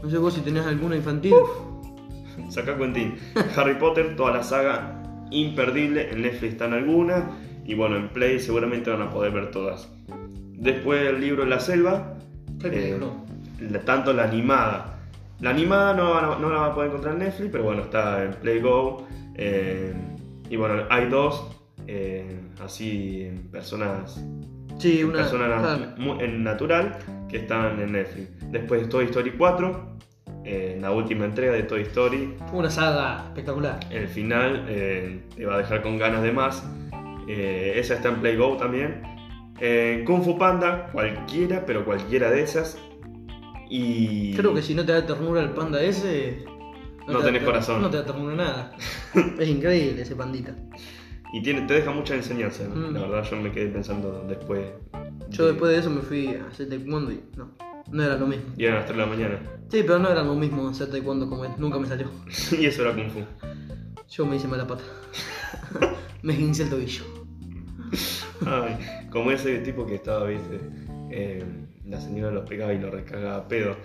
No 0.04 0.10
sé 0.10 0.18
vos 0.18 0.34
si 0.34 0.42
tenés 0.42 0.66
alguna 0.66 0.96
infantil. 0.96 1.34
Saca 2.50 2.78
Quentin. 2.78 3.16
Harry 3.56 3.76
Potter, 3.76 4.16
toda 4.16 4.32
la 4.32 4.44
saga 4.44 5.02
imperdible. 5.32 6.12
En 6.12 6.22
Netflix 6.22 6.54
están 6.54 6.74
algunas. 6.74 7.24
Y 7.66 7.74
bueno, 7.74 7.96
en 7.98 8.10
Play 8.10 8.40
seguramente 8.40 8.90
van 8.92 9.02
a 9.02 9.10
poder 9.10 9.32
ver 9.32 9.50
todas. 9.52 9.90
Después 10.54 11.02
el 11.08 11.20
libro 11.22 11.46
La 11.46 11.60
Selva. 11.60 12.18
Eh, 12.64 13.00
tanto 13.86 14.14
la 14.14 14.26
animada. 14.26 15.00
La 15.42 15.50
animada 15.50 15.94
no, 15.94 16.14
a- 16.14 16.38
no 16.40 16.50
la 16.50 16.60
van 16.60 16.72
a 16.72 16.76
poder 16.76 16.90
encontrar 16.90 17.14
en 17.16 17.20
Netflix, 17.22 17.50
pero 17.52 17.64
bueno, 17.64 17.82
está 17.82 18.24
en 18.24 18.32
Play 18.36 18.60
Go. 18.62 19.06
eh, 19.36 19.94
y 20.50 20.56
bueno, 20.56 20.84
hay 20.90 21.10
dos. 21.10 21.52
eh, 21.88 22.40
así, 22.64 23.30
personas 23.52 24.24
Sí, 24.78 25.04
una. 25.04 25.20
persona 25.20 25.96
en 26.20 26.44
natural 26.44 26.98
que 27.30 27.38
están 27.38 27.80
en 27.80 27.94
Netflix. 27.94 28.30
Después 28.52 28.88
Toy 28.90 29.06
Story 29.06 29.32
4, 29.32 29.98
eh, 30.44 30.78
la 30.80 30.92
última 30.92 31.26
entrega 31.26 31.54
de 31.54 31.64
Toy 31.64 31.82
Story. 31.84 32.36
Una 32.54 32.70
saga 32.70 33.24
espectacular. 33.28 33.80
El 33.90 34.08
final 34.08 34.66
eh, 34.68 35.22
te 35.36 35.46
va 35.46 35.56
a 35.56 35.58
dejar 35.60 35.82
con 35.82 35.98
ganas 35.98 36.22
de 36.22 36.32
más. 36.32 36.64
Eh, 37.28 37.74
esa 37.78 37.96
está 37.96 38.10
en 38.10 38.16
Play 38.18 38.36
Go 38.36 38.58
también. 38.58 39.02
Eh, 39.60 40.04
Kung 40.06 40.24
Fu 40.24 40.38
Panda, 40.38 40.90
cualquiera, 40.92 41.66
pero 41.66 41.86
cualquiera 41.86 42.30
de 42.30 42.42
esas. 42.42 42.78
Y. 43.70 44.36
Creo 44.36 44.54
que 44.54 44.62
si 44.62 44.76
no 44.76 44.86
te 44.86 44.92
da 44.92 45.06
ternura 45.06 45.42
el 45.42 45.52
panda 45.52 45.82
ese. 45.82 46.46
No 47.08 47.20
te 47.20 47.26
tenés 47.26 47.42
da- 47.42 47.46
corazón. 47.46 47.82
No 47.82 47.90
te 47.90 47.98
da 47.98 48.06
ternura 48.06 48.36
nada. 48.36 48.72
es 49.40 49.48
increíble 49.48 50.02
ese 50.02 50.16
pandita. 50.16 50.56
Y 51.36 51.42
tiene, 51.42 51.64
te 51.64 51.74
deja 51.74 51.92
mucha 51.92 52.16
enseñanza. 52.16 52.64
¿no? 52.64 52.76
Mm. 52.76 52.94
La 52.94 53.02
verdad, 53.02 53.30
yo 53.30 53.36
me 53.36 53.52
quedé 53.52 53.68
pensando 53.68 54.24
después. 54.26 54.68
Yo 55.32 55.48
después 55.48 55.70
de 55.70 55.80
eso 55.80 55.90
me 55.90 56.00
fui 56.02 56.34
a 56.34 56.48
hacer 56.48 56.70
taekwondo 56.70 57.12
y 57.12 57.22
no, 57.36 57.52
no 57.92 58.04
era 58.04 58.16
lo 58.16 58.26
mismo. 58.26 58.46
Y 58.56 58.64
eran 58.64 58.78
las 58.78 58.86
3 58.86 58.98
de 58.98 59.04
la 59.04 59.10
mañana. 59.10 59.40
Sí, 59.70 59.82
pero 59.86 60.00
no 60.00 60.08
era 60.08 60.24
lo 60.24 60.34
mismo 60.36 60.70
hacer 60.70 60.90
taekwondo 60.90 61.28
como 61.28 61.44
él, 61.44 61.52
nunca 61.58 61.78
me 61.78 61.88
salió. 61.88 62.10
y 62.58 62.66
eso 62.66 62.84
era 62.84 62.94
Kung 62.94 63.10
Fu. 63.10 63.20
Yo 64.10 64.26
me 64.26 64.38
hice 64.38 64.48
mala 64.48 64.66
pata. 64.66 64.86
me 66.24 66.32
esguincé 66.32 66.64
el 66.64 66.70
tobillo. 66.70 67.04
Ay, 68.46 68.78
como 69.10 69.30
ese 69.32 69.60
tipo 69.60 69.86
que 69.86 69.96
estaba, 69.96 70.28
viste, 70.28 70.62
eh, 71.12 71.44
la 71.84 72.00
señora 72.00 72.32
los 72.32 72.48
pegaba 72.48 72.74
y 72.74 72.80
lo 72.80 72.92
recagaba 72.92 73.36
a 73.36 73.48
pedo. 73.50 73.76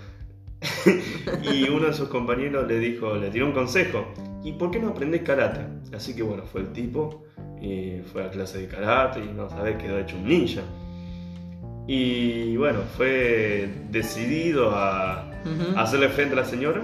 y 1.53 1.69
uno 1.69 1.89
de 1.89 1.95
sus 1.95 2.09
compañeros 2.11 2.69
le 2.69 2.79
dijo, 2.79 3.17
le 3.17 3.29
tiró 3.31 3.47
un 3.47 3.53
consejo, 3.55 4.07
¿y 4.45 4.53
por 4.53 4.71
qué 4.71 4.79
no 4.79 4.91
aprendés 4.91 5.23
karate? 5.23 5.67
Así 5.93 6.15
que 6.15 6.23
bueno, 6.23 6.45
fue 6.45 6.61
el 6.61 6.73
tipo 6.73 7.25
y 7.61 8.01
fue 8.13 8.25
a 8.25 8.31
clase 8.31 8.59
de 8.59 8.67
karate 8.69 9.21
y 9.21 9.29
no 9.35 9.49
sabés, 9.51 9.77
quedó 9.77 9.99
hecho 9.99 10.17
un 10.17 10.27
ninja. 10.29 10.63
Y 11.87 12.57
bueno, 12.57 12.81
fue 12.97 13.69
decidido 13.91 14.71
a 14.75 15.27
Ujú. 15.45 15.79
hacerle 15.79 16.09
frente 16.09 16.35
a 16.35 16.37
la 16.41 16.45
señora, 16.45 16.83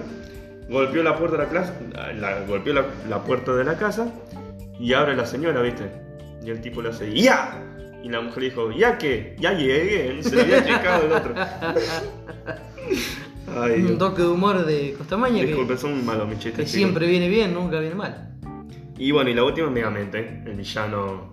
golpeó 0.69 1.01
la 1.03 1.15
puerta 1.17 1.37
de 1.37 1.43
la 1.43 1.49
clase, 1.49 1.73
la- 2.19 2.41
golpeó 2.45 2.73
la, 2.73 2.85
la 3.09 3.23
puerta 3.23 3.53
de 3.55 3.63
la 3.63 3.77
casa 3.77 4.11
y 4.79 4.93
abre 4.93 5.15
la 5.15 5.25
señora, 5.25 5.61
¿viste? 5.61 5.85
Y 6.43 6.49
el 6.49 6.59
tipo 6.61 6.81
le 6.81 6.89
hace 6.89 7.13
¡Ya! 7.13 7.63
Y 8.03 8.09
la 8.09 8.21
mujer 8.21 8.43
dijo, 8.43 8.71
¿ya 8.71 8.97
qué? 8.97 9.35
Ya 9.39 9.53
llegué, 9.53 10.21
se 10.23 10.35
le 10.35 10.41
había 10.43 10.63
checado 10.65 11.05
el 11.05 11.11
otro. 11.11 11.33
Ay, 13.55 13.81
Un 13.83 13.97
toque 13.97 14.21
de 14.21 14.27
humor 14.27 14.65
de 14.65 14.93
Costamaña 14.97 15.39
que, 15.41 15.47
Disculpe, 15.47 15.77
son 15.77 16.05
malos 16.05 16.27
mis 16.27 16.39
chistes. 16.39 16.65
que 16.65 16.69
siempre 16.69 17.07
viene 17.07 17.29
bien, 17.29 17.53
nunca 17.53 17.79
viene 17.79 17.95
mal. 17.95 18.33
Y 18.97 19.11
bueno, 19.11 19.29
y 19.29 19.33
la 19.33 19.43
última 19.43 19.67
es 19.67 19.73
Megamente, 19.73 20.43
el 20.45 20.55
villano 20.55 21.31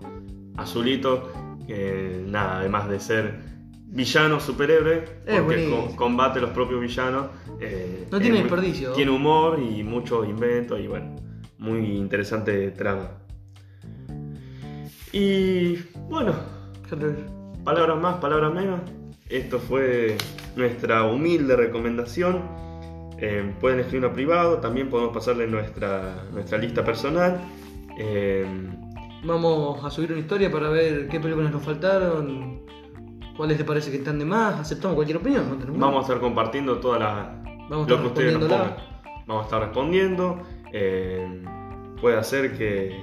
azulito, 0.56 1.32
que 1.66 2.22
nada, 2.26 2.60
además 2.60 2.88
de 2.88 3.00
ser 3.00 3.40
villano, 3.86 4.40
superhéroe, 4.40 5.04
Es 5.26 5.40
porque 5.40 5.70
co- 5.70 5.96
combate 5.96 6.40
los 6.40 6.50
propios 6.50 6.80
villanos. 6.80 7.26
eh, 7.60 8.06
No 8.10 8.20
tiene 8.20 8.38
desperdicio. 8.42 8.92
Tiene 8.92 9.10
humor 9.12 9.58
y 9.60 9.82
mucho 9.84 10.24
invento 10.24 10.78
y 10.78 10.86
bueno, 10.88 11.14
muy 11.58 11.96
interesante 11.96 12.70
trama. 12.72 13.10
Y 15.12 15.76
bueno, 16.08 16.34
palabras 17.64 17.98
más, 18.00 18.16
palabras 18.16 18.52
menos. 18.52 18.80
Esto 19.28 19.58
fue 19.58 20.16
nuestra 20.56 21.04
humilde 21.04 21.56
recomendación. 21.56 22.42
Eh, 23.18 23.54
pueden 23.60 23.80
escribirnos 23.80 24.12
privado, 24.12 24.58
también 24.58 24.90
podemos 24.90 25.14
pasarle 25.14 25.46
nuestra, 25.46 26.24
nuestra 26.32 26.58
lista 26.58 26.84
personal. 26.84 27.40
Eh, 27.98 28.46
Vamos 29.24 29.82
a 29.82 29.90
subir 29.90 30.12
una 30.12 30.20
historia 30.20 30.50
para 30.50 30.68
ver 30.68 31.08
qué 31.08 31.18
películas 31.18 31.50
nos 31.50 31.62
faltaron, 31.62 32.60
cuáles 33.36 33.56
te 33.56 33.64
parece 33.64 33.90
que 33.90 33.96
están 33.98 34.18
de 34.18 34.24
más. 34.26 34.60
Aceptamos 34.60 34.96
cualquier 34.96 35.16
opinión, 35.18 35.48
no 35.48 35.56
tenemos 35.56 35.78
vamos 35.80 35.98
a 35.98 36.02
estar 36.02 36.20
compartiendo 36.20 36.78
todas 36.78 37.00
las 37.00 37.44
Vamos 37.70 37.88
lo 37.88 38.00
que 38.00 38.06
ustedes 38.08 38.38
nos 38.38 38.44
pongan. 38.48 38.76
Vamos 39.26 39.42
a 39.42 39.44
estar 39.44 39.60
respondiendo. 39.62 40.42
eh, 40.72 41.42
puede 42.00 42.18
hacer 42.18 42.58
que 42.58 43.02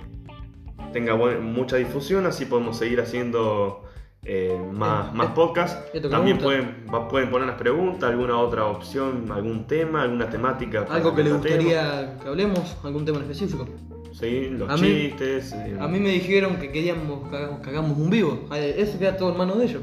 tenga 0.94 1.16
mucha 1.16 1.78
difusión, 1.78 2.26
así 2.28 2.46
podemos 2.46 2.78
seguir 2.78 3.02
haciendo 3.02 3.86
eh, 4.24 4.56
más, 4.72 5.08
Eh, 5.08 5.12
más 5.16 5.28
eh, 5.30 5.90
que 5.94 6.02
También 6.02 6.38
pueden, 6.38 6.86
pueden 7.10 7.30
poner 7.32 7.48
las 7.48 7.58
preguntas, 7.58 8.10
alguna 8.12 8.38
otra 8.38 8.66
opción, 8.66 9.32
algún 9.32 9.66
tema, 9.66 10.04
alguna 10.04 10.30
temática. 10.30 10.86
Algo 10.90 11.16
que 11.16 11.24
les 11.24 11.34
gustaría 11.34 12.18
que 12.22 12.28
hablemos, 12.28 12.78
algún 12.84 13.04
tema 13.04 13.18
en 13.18 13.24
específico. 13.24 13.66
Sí, 14.14 14.50
los 14.52 14.70
A 14.70 14.76
mí- 14.78 14.82
chistes. 15.10 15.54
eh, 15.54 15.78
A 15.80 15.88
mí 15.88 16.00
me 16.00 16.10
dijeron 16.10 16.58
que 16.58 16.72
queríamos 16.72 17.30
que 17.30 17.36
hagamos, 17.36 17.62
que 17.62 17.70
hagamos 17.70 17.98
un 17.98 18.10
vivo. 18.10 18.48
Eh, 18.54 18.76
Eso 18.78 19.00
queda 19.00 19.18
todo 19.18 19.32
en 19.32 19.38
manos 19.38 19.58
de 19.58 19.66
ellos. 19.66 19.82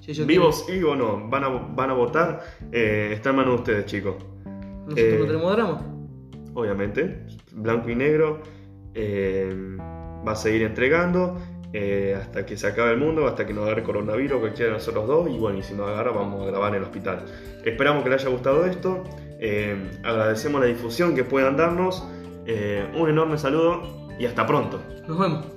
Si 0.00 0.10
ellos 0.12 0.26
Vivos 0.26 0.64
sí 0.66 0.82
o 0.82 0.94
no, 0.94 1.28
van 1.28 1.44
a, 1.44 1.48
van 1.48 1.90
a 1.90 1.94
votar. 1.94 2.42
eh, 2.70 3.10
está 3.14 3.30
en 3.30 3.36
manos 3.36 3.54
de 3.54 3.58
ustedes, 3.60 3.86
chicos. 3.86 4.14
nosotros 4.86 5.18
no 5.20 5.26
tenemos 5.26 5.52
drama. 5.56 5.80
obviamente, 6.52 7.26
blanco 7.52 7.88
y 7.90 7.94
negro, 7.96 8.40
va 10.28 10.32
a 10.32 10.36
seguir 10.36 10.62
entregando 10.62 11.36
eh, 11.76 12.16
hasta 12.16 12.46
que 12.46 12.56
se 12.56 12.68
acabe 12.68 12.92
el 12.92 12.98
mundo, 12.98 13.26
hasta 13.26 13.44
que 13.44 13.52
nos 13.52 13.64
agarre 13.64 13.82
coronavirus, 13.82 14.38
cualquiera 14.38 14.70
de 14.70 14.78
nosotros 14.78 15.08
dos, 15.08 15.28
y 15.28 15.36
bueno, 15.36 15.58
y 15.58 15.62
si 15.64 15.74
nos 15.74 15.88
agarra 15.88 16.12
vamos 16.12 16.40
a 16.42 16.46
grabar 16.46 16.68
en 16.68 16.76
el 16.76 16.82
hospital. 16.84 17.24
Esperamos 17.64 18.04
que 18.04 18.10
les 18.10 18.22
haya 18.22 18.30
gustado 18.30 18.64
esto, 18.64 19.02
eh, 19.40 19.90
agradecemos 20.04 20.60
la 20.60 20.68
difusión 20.68 21.16
que 21.16 21.24
puedan 21.24 21.56
darnos, 21.56 22.06
eh, 22.46 22.86
un 22.94 23.10
enorme 23.10 23.38
saludo 23.38 23.82
y 24.20 24.24
hasta 24.24 24.46
pronto. 24.46 24.80
Nos 25.08 25.18
vemos. 25.18 25.53